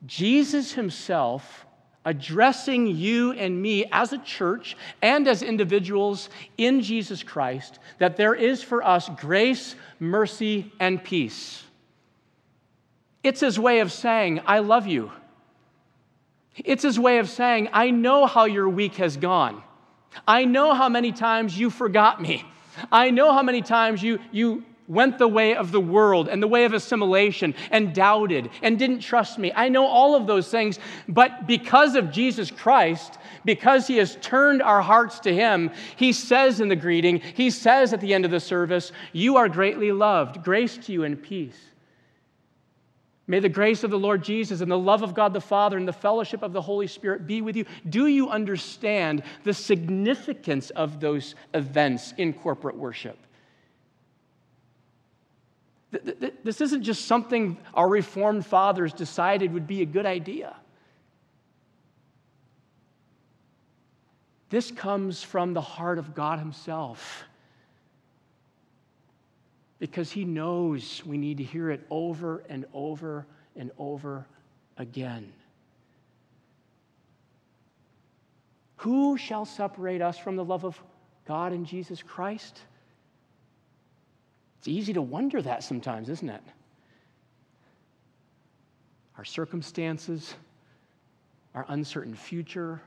Jesus 0.06 0.72
Himself 0.72 1.66
addressing 2.08 2.86
you 2.86 3.32
and 3.32 3.60
me 3.60 3.84
as 3.92 4.14
a 4.14 4.18
church 4.18 4.78
and 5.02 5.28
as 5.28 5.42
individuals 5.42 6.30
in 6.56 6.80
Jesus 6.80 7.22
Christ 7.22 7.78
that 7.98 8.16
there 8.16 8.34
is 8.34 8.62
for 8.62 8.82
us 8.82 9.10
grace, 9.20 9.74
mercy, 10.00 10.72
and 10.80 11.04
peace. 11.04 11.62
It's 13.22 13.40
his 13.40 13.58
way 13.60 13.80
of 13.80 13.92
saying, 13.92 14.40
I 14.46 14.60
love 14.60 14.86
you. 14.86 15.12
It's 16.56 16.82
his 16.82 16.98
way 16.98 17.18
of 17.18 17.28
saying, 17.28 17.68
I 17.74 17.90
know 17.90 18.24
how 18.24 18.46
your 18.46 18.70
week 18.70 18.94
has 18.94 19.18
gone. 19.18 19.62
I 20.26 20.46
know 20.46 20.72
how 20.72 20.88
many 20.88 21.12
times 21.12 21.58
you 21.58 21.68
forgot 21.68 22.22
me. 22.22 22.42
I 22.90 23.10
know 23.10 23.34
how 23.34 23.42
many 23.42 23.60
times 23.60 24.02
you, 24.02 24.18
you 24.32 24.64
went 24.88 25.18
the 25.18 25.28
way 25.28 25.54
of 25.54 25.70
the 25.70 25.80
world 25.80 26.28
and 26.28 26.42
the 26.42 26.48
way 26.48 26.64
of 26.64 26.72
assimilation 26.72 27.54
and 27.70 27.94
doubted 27.94 28.50
and 28.62 28.78
didn't 28.78 29.00
trust 29.00 29.38
me. 29.38 29.52
I 29.54 29.68
know 29.68 29.86
all 29.86 30.16
of 30.16 30.26
those 30.26 30.50
things, 30.50 30.78
but 31.06 31.46
because 31.46 31.94
of 31.94 32.10
Jesus 32.10 32.50
Christ, 32.50 33.18
because 33.44 33.86
he 33.86 33.98
has 33.98 34.16
turned 34.16 34.62
our 34.62 34.80
hearts 34.80 35.20
to 35.20 35.34
him, 35.34 35.70
he 35.96 36.12
says 36.12 36.60
in 36.60 36.68
the 36.68 36.76
greeting, 36.76 37.20
he 37.34 37.50
says 37.50 37.92
at 37.92 38.00
the 38.00 38.14
end 38.14 38.24
of 38.24 38.30
the 38.30 38.40
service, 38.40 38.90
You 39.12 39.36
are 39.36 39.48
greatly 39.48 39.92
loved. 39.92 40.42
Grace 40.42 40.76
to 40.78 40.92
you 40.92 41.04
and 41.04 41.22
peace. 41.22 41.58
May 43.30 43.40
the 43.40 43.48
grace 43.50 43.84
of 43.84 43.90
the 43.90 43.98
Lord 43.98 44.24
Jesus 44.24 44.62
and 44.62 44.72
the 44.72 44.78
love 44.78 45.02
of 45.02 45.14
God 45.14 45.34
the 45.34 45.40
Father 45.40 45.76
and 45.76 45.86
the 45.86 45.92
fellowship 45.92 46.42
of 46.42 46.54
the 46.54 46.62
Holy 46.62 46.86
Spirit 46.86 47.26
be 47.26 47.42
with 47.42 47.56
you. 47.56 47.66
Do 47.90 48.06
you 48.06 48.30
understand 48.30 49.22
the 49.44 49.52
significance 49.52 50.70
of 50.70 50.98
those 50.98 51.34
events 51.52 52.14
in 52.16 52.32
corporate 52.32 52.76
worship? 52.76 53.18
This 55.90 56.60
isn't 56.60 56.82
just 56.82 57.06
something 57.06 57.56
our 57.72 57.88
Reformed 57.88 58.44
fathers 58.44 58.92
decided 58.92 59.52
would 59.54 59.66
be 59.66 59.82
a 59.82 59.86
good 59.86 60.06
idea. 60.06 60.54
This 64.50 64.70
comes 64.70 65.22
from 65.22 65.54
the 65.54 65.60
heart 65.60 65.98
of 65.98 66.14
God 66.14 66.38
Himself 66.38 67.24
because 69.78 70.10
He 70.10 70.24
knows 70.24 71.02
we 71.06 71.16
need 71.16 71.38
to 71.38 71.44
hear 71.44 71.70
it 71.70 71.86
over 71.90 72.42
and 72.48 72.66
over 72.72 73.26
and 73.56 73.70
over 73.78 74.26
again. 74.76 75.32
Who 78.76 79.16
shall 79.16 79.44
separate 79.44 80.02
us 80.02 80.18
from 80.18 80.36
the 80.36 80.44
love 80.44 80.64
of 80.64 80.80
God 81.26 81.52
in 81.52 81.64
Jesus 81.64 82.02
Christ? 82.02 82.60
It's 84.68 84.76
easy 84.76 84.92
to 84.92 85.02
wonder 85.02 85.40
that 85.40 85.62
sometimes, 85.62 86.10
isn't 86.10 86.28
it? 86.28 86.42
Our 89.16 89.24
circumstances, 89.24 90.34
our 91.54 91.64
uncertain 91.68 92.14
future. 92.14 92.82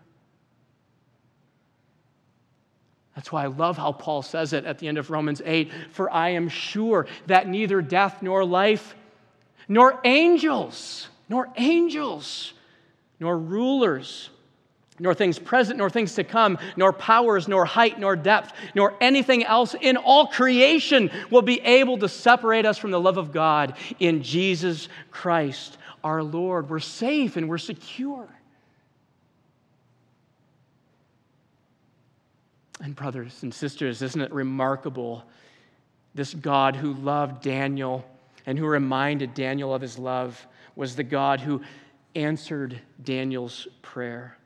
That's 3.16 3.32
why 3.32 3.46
I 3.46 3.48
love 3.48 3.78
how 3.78 3.94
Paul 3.94 4.22
says 4.22 4.54
it 4.54 4.64
at 4.66 4.78
the 4.78 4.90
end 4.90 5.00
of 5.00 5.10
Romans 5.10 5.42
8 5.44 5.72
For 5.90 6.12
I 6.12 6.30
am 6.30 6.50
sure 6.50 7.08
that 7.26 7.48
neither 7.48 7.82
death 7.82 8.22
nor 8.22 8.46
life, 8.46 8.94
nor 9.68 10.00
angels, 10.04 11.08
nor 11.30 11.48
angels, 11.58 12.54
nor 13.20 13.36
rulers, 13.36 14.30
nor 15.02 15.16
things 15.16 15.40
present, 15.40 15.80
nor 15.80 15.90
things 15.90 16.14
to 16.14 16.24
come, 16.24 16.60
nor 16.78 16.94
powers, 16.94 17.48
nor 17.48 17.66
height, 17.66 18.00
nor 18.00 18.16
depth, 18.16 18.54
nor 18.76 18.94
anything 19.02 19.44
else 19.44 19.76
in 19.82 19.98
all 19.98 20.28
creation 20.28 21.10
will 21.32 21.42
be 21.42 21.60
able 21.62 21.98
to 21.98 22.08
separate 22.08 22.68
us 22.68 22.78
from 22.78 22.92
the 22.92 23.00
love 23.00 23.18
of 23.18 23.32
God 23.32 23.76
in 24.00 24.22
Jesus 24.22 24.88
Christ 25.10 25.78
our 26.04 26.22
Lord. 26.22 26.70
We're 26.70 26.80
safe 26.80 27.36
and 27.36 27.50
we're 27.50 27.58
secure. 27.58 28.28
And, 32.80 32.96
brothers 32.96 33.44
and 33.44 33.54
sisters, 33.54 34.02
isn't 34.02 34.22
it 34.22 34.32
remarkable? 34.32 35.24
This 36.14 36.34
God 36.34 36.76
who 36.76 36.94
loved 36.94 37.44
Daniel 37.44 38.06
and 38.46 38.58
who 38.58 38.66
reminded 38.68 39.34
Daniel 39.34 39.74
of 39.74 39.82
his 39.82 39.98
love 39.98 40.46
was 40.76 40.96
the 40.96 41.04
God 41.04 41.40
who 41.40 41.62
answered 42.16 42.80
Daniel's 43.04 43.68
prayer. 43.82 44.38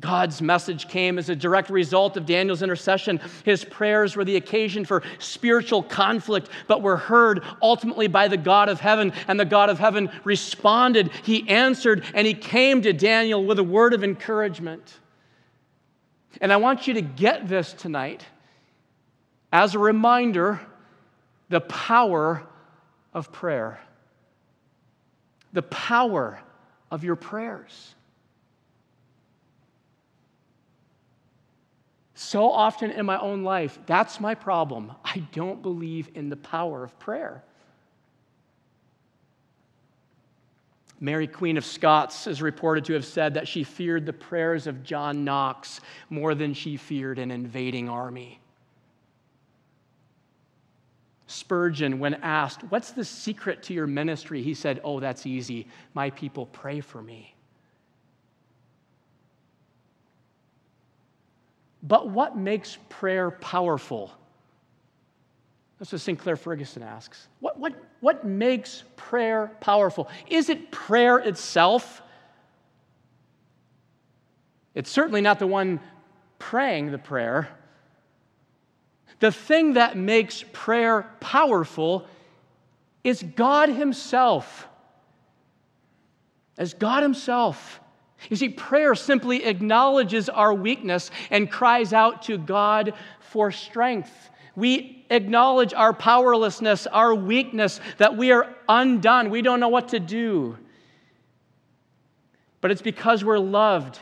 God's 0.00 0.42
message 0.42 0.88
came 0.88 1.18
as 1.18 1.28
a 1.28 1.36
direct 1.36 1.70
result 1.70 2.16
of 2.16 2.26
Daniel's 2.26 2.62
intercession. 2.62 3.20
His 3.44 3.64
prayers 3.64 4.16
were 4.16 4.24
the 4.24 4.36
occasion 4.36 4.84
for 4.84 5.02
spiritual 5.18 5.82
conflict, 5.82 6.48
but 6.66 6.82
were 6.82 6.96
heard 6.96 7.44
ultimately 7.60 8.08
by 8.08 8.28
the 8.28 8.36
God 8.36 8.68
of 8.68 8.80
heaven, 8.80 9.12
and 9.28 9.38
the 9.38 9.44
God 9.44 9.70
of 9.70 9.78
heaven 9.78 10.10
responded. 10.24 11.10
He 11.22 11.48
answered, 11.48 12.04
and 12.14 12.26
he 12.26 12.34
came 12.34 12.82
to 12.82 12.92
Daniel 12.92 13.44
with 13.44 13.58
a 13.58 13.64
word 13.64 13.94
of 13.94 14.02
encouragement. 14.02 14.98
And 16.40 16.52
I 16.52 16.56
want 16.56 16.88
you 16.88 16.94
to 16.94 17.02
get 17.02 17.46
this 17.46 17.72
tonight 17.72 18.24
as 19.52 19.74
a 19.74 19.78
reminder 19.78 20.60
the 21.48 21.60
power 21.60 22.44
of 23.12 23.30
prayer. 23.30 23.78
The 25.52 25.62
power 25.62 26.40
of 26.90 27.04
your 27.04 27.16
prayers. 27.16 27.94
So 32.22 32.52
often 32.52 32.92
in 32.92 33.04
my 33.04 33.18
own 33.18 33.42
life, 33.42 33.80
that's 33.84 34.20
my 34.20 34.36
problem. 34.36 34.92
I 35.04 35.26
don't 35.32 35.60
believe 35.60 36.08
in 36.14 36.28
the 36.28 36.36
power 36.36 36.84
of 36.84 36.96
prayer. 37.00 37.42
Mary, 41.00 41.26
Queen 41.26 41.56
of 41.56 41.64
Scots, 41.64 42.28
is 42.28 42.40
reported 42.40 42.84
to 42.84 42.92
have 42.92 43.04
said 43.04 43.34
that 43.34 43.48
she 43.48 43.64
feared 43.64 44.06
the 44.06 44.12
prayers 44.12 44.68
of 44.68 44.84
John 44.84 45.24
Knox 45.24 45.80
more 46.10 46.36
than 46.36 46.54
she 46.54 46.76
feared 46.76 47.18
an 47.18 47.32
invading 47.32 47.88
army. 47.88 48.38
Spurgeon, 51.26 51.98
when 51.98 52.14
asked, 52.14 52.62
What's 52.68 52.92
the 52.92 53.04
secret 53.04 53.64
to 53.64 53.74
your 53.74 53.88
ministry? 53.88 54.42
He 54.42 54.54
said, 54.54 54.80
Oh, 54.84 55.00
that's 55.00 55.26
easy. 55.26 55.66
My 55.92 56.10
people 56.10 56.46
pray 56.46 56.80
for 56.80 57.02
me. 57.02 57.34
But 61.82 62.08
what 62.08 62.36
makes 62.36 62.78
prayer 62.88 63.30
powerful? 63.30 64.12
That's 65.78 65.90
what 65.90 66.00
Sinclair 66.00 66.36
Ferguson 66.36 66.82
asks. 66.82 67.26
What, 67.40 67.58
what, 67.58 67.74
what 68.00 68.24
makes 68.24 68.84
prayer 68.94 69.50
powerful? 69.60 70.08
Is 70.28 70.48
it 70.48 70.70
prayer 70.70 71.18
itself? 71.18 72.00
It's 74.74 74.90
certainly 74.90 75.20
not 75.20 75.40
the 75.40 75.46
one 75.46 75.80
praying 76.38 76.92
the 76.92 76.98
prayer. 76.98 77.48
The 79.18 79.32
thing 79.32 79.74
that 79.74 79.96
makes 79.96 80.44
prayer 80.52 81.10
powerful 81.20 82.06
is 83.02 83.22
God 83.22 83.68
Himself. 83.68 84.68
As 86.56 86.74
God 86.74 87.02
Himself. 87.02 87.80
You 88.30 88.36
see, 88.36 88.48
prayer 88.48 88.94
simply 88.94 89.44
acknowledges 89.44 90.28
our 90.28 90.54
weakness 90.54 91.10
and 91.30 91.50
cries 91.50 91.92
out 91.92 92.22
to 92.22 92.38
God 92.38 92.94
for 93.20 93.50
strength. 93.50 94.30
We 94.54 95.04
acknowledge 95.10 95.72
our 95.74 95.92
powerlessness, 95.92 96.86
our 96.86 97.14
weakness, 97.14 97.80
that 97.98 98.16
we 98.16 98.32
are 98.32 98.54
undone. 98.68 99.30
We 99.30 99.42
don't 99.42 99.60
know 99.60 99.68
what 99.68 99.88
to 99.88 100.00
do. 100.00 100.58
But 102.60 102.70
it's 102.70 102.82
because 102.82 103.24
we're 103.24 103.38
loved 103.38 103.98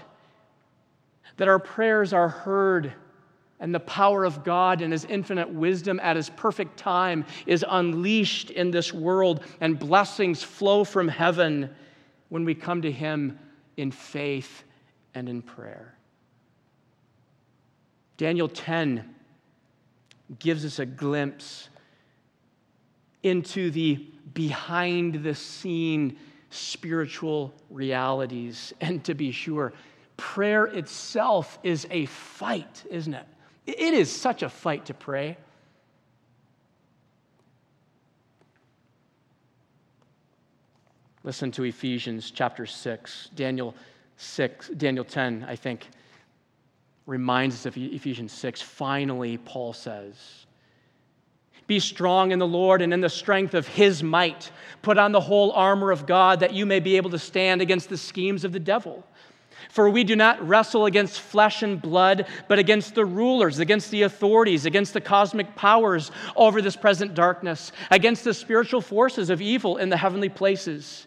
that 1.36 1.48
our 1.48 1.58
prayers 1.58 2.12
are 2.12 2.28
heard 2.28 2.92
and 3.60 3.74
the 3.74 3.80
power 3.80 4.24
of 4.24 4.42
God 4.42 4.82
and 4.82 4.92
His 4.92 5.04
infinite 5.04 5.48
wisdom 5.48 6.00
at 6.02 6.16
His 6.16 6.30
perfect 6.30 6.78
time 6.78 7.24
is 7.46 7.64
unleashed 7.68 8.50
in 8.50 8.70
this 8.70 8.92
world, 8.92 9.44
and 9.60 9.78
blessings 9.78 10.42
flow 10.42 10.82
from 10.82 11.08
heaven 11.08 11.70
when 12.30 12.44
we 12.44 12.54
come 12.54 12.82
to 12.82 12.90
Him 12.90 13.38
in 13.80 13.90
faith 13.90 14.64
and 15.14 15.28
in 15.28 15.42
prayer. 15.42 15.94
Daniel 18.16 18.48
10 18.48 19.14
gives 20.38 20.64
us 20.64 20.78
a 20.78 20.86
glimpse 20.86 21.70
into 23.22 23.70
the 23.70 24.06
behind 24.34 25.24
the 25.24 25.34
scene 25.34 26.16
spiritual 26.50 27.52
realities. 27.70 28.74
And 28.80 29.02
to 29.04 29.14
be 29.14 29.32
sure, 29.32 29.72
prayer 30.16 30.66
itself 30.66 31.58
is 31.62 31.86
a 31.90 32.06
fight, 32.06 32.84
isn't 32.90 33.14
it? 33.14 33.26
It 33.66 33.94
is 33.94 34.10
such 34.10 34.42
a 34.42 34.48
fight 34.48 34.86
to 34.86 34.94
pray. 34.94 35.38
Listen 41.22 41.50
to 41.52 41.64
Ephesians 41.64 42.30
chapter 42.30 42.64
6. 42.64 43.30
Daniel 43.34 43.74
6, 44.16 44.68
Daniel 44.68 45.04
10, 45.04 45.44
I 45.46 45.54
think, 45.54 45.86
reminds 47.06 47.56
us 47.56 47.66
of 47.66 47.76
Ephesians 47.76 48.32
6. 48.32 48.62
Finally, 48.62 49.36
Paul 49.36 49.74
says, 49.74 50.46
Be 51.66 51.78
strong 51.78 52.32
in 52.32 52.38
the 52.38 52.46
Lord 52.46 52.80
and 52.80 52.94
in 52.94 53.02
the 53.02 53.10
strength 53.10 53.52
of 53.52 53.68
his 53.68 54.02
might. 54.02 54.50
Put 54.80 54.96
on 54.96 55.12
the 55.12 55.20
whole 55.20 55.52
armor 55.52 55.90
of 55.90 56.06
God 56.06 56.40
that 56.40 56.54
you 56.54 56.64
may 56.64 56.80
be 56.80 56.96
able 56.96 57.10
to 57.10 57.18
stand 57.18 57.60
against 57.60 57.90
the 57.90 57.98
schemes 57.98 58.44
of 58.44 58.52
the 58.52 58.60
devil. 58.60 59.04
For 59.68 59.90
we 59.90 60.04
do 60.04 60.16
not 60.16 60.46
wrestle 60.46 60.86
against 60.86 61.20
flesh 61.20 61.62
and 61.62 61.80
blood, 61.80 62.26
but 62.48 62.58
against 62.58 62.94
the 62.94 63.04
rulers, 63.04 63.58
against 63.58 63.90
the 63.90 64.02
authorities, 64.02 64.64
against 64.64 64.94
the 64.94 65.02
cosmic 65.02 65.54
powers 65.54 66.10
over 66.34 66.62
this 66.62 66.76
present 66.76 67.14
darkness, 67.14 67.72
against 67.90 68.24
the 68.24 68.32
spiritual 68.32 68.80
forces 68.80 69.28
of 69.28 69.42
evil 69.42 69.76
in 69.76 69.90
the 69.90 69.98
heavenly 69.98 70.30
places. 70.30 71.06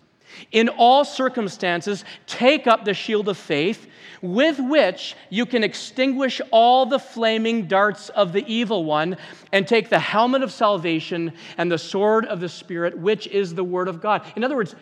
In 0.51 0.69
all 0.69 1.05
circumstances, 1.05 2.03
take 2.27 2.67
up 2.67 2.85
the 2.85 2.93
shield 2.93 3.29
of 3.29 3.37
faith 3.37 3.87
with 4.21 4.59
which 4.59 5.15
you 5.29 5.45
can 5.45 5.63
extinguish 5.63 6.41
all 6.51 6.85
the 6.85 6.99
flaming 6.99 7.67
darts 7.67 8.09
of 8.09 8.33
the 8.33 8.45
evil 8.51 8.85
one 8.85 9.17
and 9.51 9.67
take 9.67 9.89
the 9.89 9.99
helmet 9.99 10.43
of 10.43 10.51
salvation 10.51 11.33
and 11.57 11.71
the 11.71 11.77
sword 11.77 12.25
of 12.25 12.39
the 12.39 12.49
Spirit, 12.49 12.97
which 12.97 13.27
is 13.27 13.55
the 13.55 13.63
Word 13.63 13.87
of 13.87 14.01
God. 14.01 14.21
In 14.35 14.43
other 14.43 14.55
words, 14.55 14.75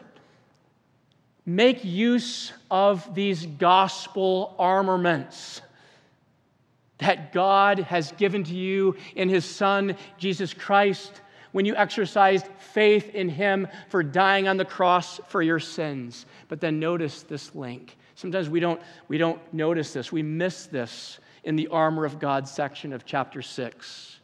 make 1.45 1.83
use 1.83 2.51
of 2.69 3.15
these 3.15 3.45
gospel 3.45 4.55
armaments 4.59 5.61
that 6.99 7.31
God 7.31 7.79
has 7.79 8.11
given 8.13 8.43
to 8.43 8.53
you 8.53 8.97
in 9.15 9.29
His 9.29 9.45
Son, 9.45 9.95
Jesus 10.17 10.53
Christ. 10.53 11.21
When 11.51 11.65
you 11.65 11.75
exercised 11.75 12.47
faith 12.57 13.15
in 13.15 13.29
him 13.29 13.67
for 13.89 14.03
dying 14.03 14.47
on 14.47 14.57
the 14.57 14.65
cross 14.65 15.19
for 15.27 15.41
your 15.41 15.59
sins. 15.59 16.25
But 16.47 16.61
then 16.61 16.79
notice 16.79 17.23
this 17.23 17.55
link. 17.55 17.97
Sometimes 18.15 18.49
we 18.49 18.59
don't, 18.59 18.81
we 19.07 19.17
don't 19.17 19.41
notice 19.53 19.93
this, 19.93 20.11
we 20.11 20.23
miss 20.23 20.65
this 20.65 21.19
in 21.43 21.55
the 21.55 21.67
armor 21.69 22.05
of 22.05 22.19
God 22.19 22.47
section 22.47 22.93
of 22.93 23.05
chapter 23.05 23.41
6. 23.41 24.19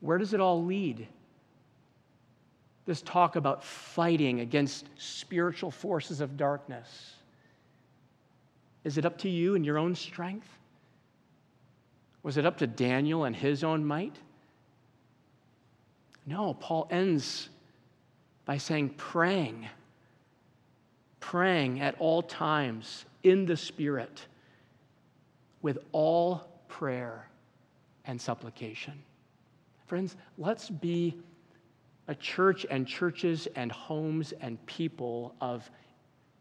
Where 0.00 0.18
does 0.18 0.34
it 0.34 0.40
all 0.40 0.64
lead? 0.64 1.06
This 2.86 3.02
talk 3.02 3.36
about 3.36 3.62
fighting 3.62 4.40
against 4.40 4.88
spiritual 4.96 5.70
forces 5.70 6.20
of 6.20 6.36
darkness. 6.36 7.14
Is 8.82 8.98
it 8.98 9.04
up 9.04 9.18
to 9.18 9.28
you 9.28 9.54
and 9.54 9.64
your 9.64 9.78
own 9.78 9.94
strength? 9.94 10.48
Was 12.22 12.36
it 12.36 12.46
up 12.46 12.58
to 12.58 12.66
Daniel 12.66 13.24
and 13.24 13.36
his 13.36 13.62
own 13.62 13.84
might? 13.84 14.16
No, 16.30 16.54
Paul 16.54 16.86
ends 16.92 17.48
by 18.44 18.56
saying, 18.56 18.90
praying, 18.90 19.66
praying 21.18 21.80
at 21.80 21.96
all 21.98 22.22
times 22.22 23.04
in 23.24 23.46
the 23.46 23.56
Spirit 23.56 24.26
with 25.60 25.78
all 25.90 26.62
prayer 26.68 27.28
and 28.04 28.20
supplication. 28.20 28.94
Friends, 29.88 30.16
let's 30.38 30.70
be 30.70 31.20
a 32.06 32.14
church 32.14 32.64
and 32.70 32.86
churches 32.86 33.48
and 33.56 33.72
homes 33.72 34.32
and 34.40 34.64
people 34.66 35.34
of 35.40 35.68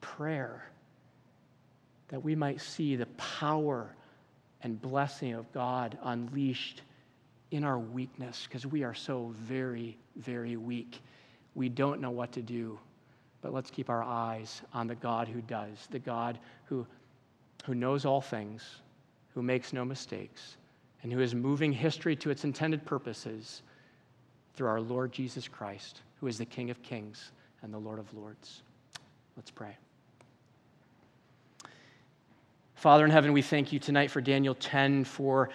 prayer 0.01 0.69
that 2.09 2.23
we 2.23 2.35
might 2.35 2.61
see 2.61 2.95
the 2.95 3.07
power 3.17 3.95
and 4.61 4.79
blessing 4.79 5.33
of 5.33 5.51
God 5.51 5.97
unleashed 6.03 6.83
in 7.51 7.63
our 7.63 7.79
weakness 7.79 8.45
because 8.47 8.65
we 8.65 8.83
are 8.83 8.93
so 8.93 9.33
very, 9.35 9.97
very 10.15 10.55
weak. 10.55 11.01
We 11.55 11.69
don't 11.69 11.99
know 11.99 12.11
what 12.11 12.31
to 12.33 12.41
do, 12.41 12.79
but 13.41 13.53
let's 13.53 13.71
keep 13.71 13.89
our 13.89 14.03
eyes 14.03 14.61
on 14.73 14.87
the 14.87 14.95
God 14.95 15.27
who 15.27 15.41
does, 15.41 15.87
the 15.89 15.99
God 15.99 16.39
who, 16.65 16.85
who 17.65 17.73
knows 17.73 18.05
all 18.05 18.21
things, 18.21 18.63
who 19.33 19.41
makes 19.41 19.73
no 19.73 19.83
mistakes, 19.83 20.57
and 21.01 21.11
who 21.11 21.19
is 21.19 21.33
moving 21.33 21.71
history 21.71 22.15
to 22.17 22.29
its 22.29 22.43
intended 22.43 22.85
purposes 22.85 23.63
through 24.53 24.67
our 24.67 24.81
Lord 24.81 25.11
Jesus 25.11 25.47
Christ, 25.47 26.01
who 26.19 26.27
is 26.27 26.37
the 26.37 26.45
King 26.45 26.69
of 26.69 26.81
kings 26.83 27.31
and 27.61 27.73
the 27.73 27.77
Lord 27.77 27.99
of 27.99 28.13
lords. 28.13 28.61
Let's 29.35 29.51
pray. 29.51 29.77
Father 32.75 33.03
in 33.03 33.11
heaven, 33.11 33.33
we 33.33 33.41
thank 33.41 33.73
you 33.73 33.79
tonight 33.79 34.09
for 34.09 34.21
Daniel 34.21 34.55
10 34.55 35.03
for 35.03 35.49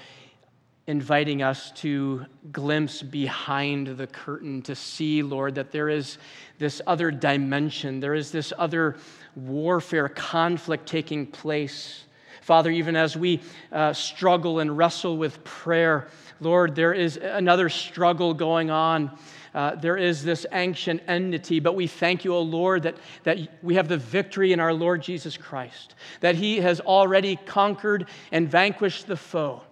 inviting 0.87 1.43
us 1.43 1.71
to 1.73 2.27
glimpse 2.53 3.01
behind 3.03 3.87
the 3.87 4.07
curtain 4.07 4.61
to 4.63 4.75
see, 4.75 5.23
Lord, 5.23 5.55
that 5.55 5.73
there 5.73 5.89
is 5.89 6.19
this 6.59 6.83
other 6.87 7.11
dimension, 7.11 8.01
there 8.01 8.15
is 8.15 8.31
this 8.31 8.53
other 8.59 8.97
warfare, 9.35 10.09
conflict 10.11 10.87
taking 10.87 11.27
place. 11.27 12.05
Father, 12.43 12.71
even 12.71 12.97
as 12.97 13.17
we 13.17 13.41
uh, 13.73 13.95
struggle 13.95 14.59
and 14.59 14.77
wrestle 14.77 15.17
with 15.17 15.43
prayer, 15.45 16.09
Lord, 16.41 16.75
there 16.75 16.93
is 16.93 17.17
another 17.17 17.71
struggle 17.71 18.35
going 18.35 18.71
on. 18.71 19.17
Uh, 19.55 19.77
there 19.77 19.97
is 19.97 20.23
this 20.23 20.45
ancient 20.53 21.01
enmity, 21.07 21.61
but 21.61 21.75
we 21.75 21.87
thank 21.87 22.25
you, 22.25 22.35
O 22.35 22.43
Lord, 22.43 22.83
that, 22.83 22.97
that 23.23 23.39
we 23.63 23.77
have 23.77 23.89
the 23.89 23.97
victory 23.97 24.53
in 24.53 24.61
our 24.61 24.75
Lord 24.75 25.01
Jesus 25.01 25.39
Christ, 25.39 25.95
that 26.21 26.35
He 26.35 26.59
has 26.59 26.81
already 26.81 27.37
conquered 27.37 28.09
and 28.33 28.51
vanquished 28.51 29.07
the 29.07 29.17
foe 29.17 29.63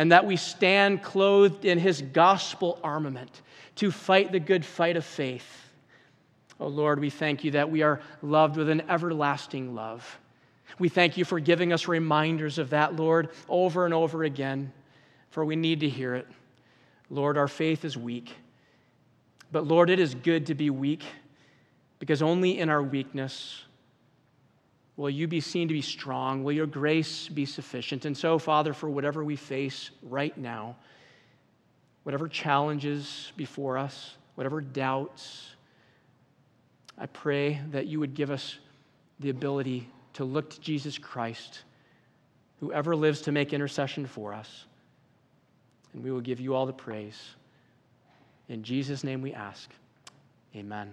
and 0.00 0.12
that 0.12 0.24
we 0.24 0.34
stand 0.34 1.02
clothed 1.02 1.66
in 1.66 1.78
his 1.78 2.00
gospel 2.00 2.78
armament 2.82 3.42
to 3.74 3.90
fight 3.90 4.32
the 4.32 4.40
good 4.40 4.64
fight 4.64 4.96
of 4.96 5.04
faith. 5.04 5.70
Oh 6.58 6.68
Lord, 6.68 6.98
we 6.98 7.10
thank 7.10 7.44
you 7.44 7.50
that 7.50 7.70
we 7.70 7.82
are 7.82 8.00
loved 8.22 8.56
with 8.56 8.70
an 8.70 8.80
everlasting 8.88 9.74
love. 9.74 10.18
We 10.78 10.88
thank 10.88 11.18
you 11.18 11.26
for 11.26 11.38
giving 11.38 11.70
us 11.70 11.86
reminders 11.86 12.56
of 12.56 12.70
that, 12.70 12.96
Lord, 12.96 13.28
over 13.46 13.84
and 13.84 13.92
over 13.92 14.24
again, 14.24 14.72
for 15.28 15.44
we 15.44 15.54
need 15.54 15.80
to 15.80 15.88
hear 15.90 16.14
it. 16.14 16.26
Lord, 17.10 17.36
our 17.36 17.46
faith 17.46 17.84
is 17.84 17.94
weak. 17.94 18.34
But 19.52 19.66
Lord, 19.66 19.90
it 19.90 20.00
is 20.00 20.14
good 20.14 20.46
to 20.46 20.54
be 20.54 20.70
weak 20.70 21.04
because 21.98 22.22
only 22.22 22.58
in 22.58 22.70
our 22.70 22.82
weakness 22.82 23.64
Will 25.00 25.08
you 25.08 25.26
be 25.26 25.40
seen 25.40 25.66
to 25.66 25.72
be 25.72 25.80
strong? 25.80 26.44
Will 26.44 26.52
your 26.52 26.66
grace 26.66 27.26
be 27.26 27.46
sufficient? 27.46 28.04
And 28.04 28.14
so, 28.14 28.38
Father, 28.38 28.74
for 28.74 28.90
whatever 28.90 29.24
we 29.24 29.34
face 29.34 29.92
right 30.02 30.36
now, 30.36 30.76
whatever 32.02 32.28
challenges 32.28 33.32
before 33.34 33.78
us, 33.78 34.16
whatever 34.34 34.60
doubts, 34.60 35.54
I 36.98 37.06
pray 37.06 37.62
that 37.70 37.86
you 37.86 37.98
would 37.98 38.12
give 38.12 38.30
us 38.30 38.58
the 39.20 39.30
ability 39.30 39.88
to 40.12 40.24
look 40.26 40.50
to 40.50 40.60
Jesus 40.60 40.98
Christ, 40.98 41.62
whoever 42.58 42.94
lives 42.94 43.22
to 43.22 43.32
make 43.32 43.54
intercession 43.54 44.04
for 44.04 44.34
us. 44.34 44.66
And 45.94 46.04
we 46.04 46.12
will 46.12 46.20
give 46.20 46.40
you 46.40 46.54
all 46.54 46.66
the 46.66 46.74
praise. 46.74 47.18
In 48.50 48.62
Jesus' 48.62 49.02
name 49.02 49.22
we 49.22 49.32
ask. 49.32 49.70
Amen. 50.54 50.92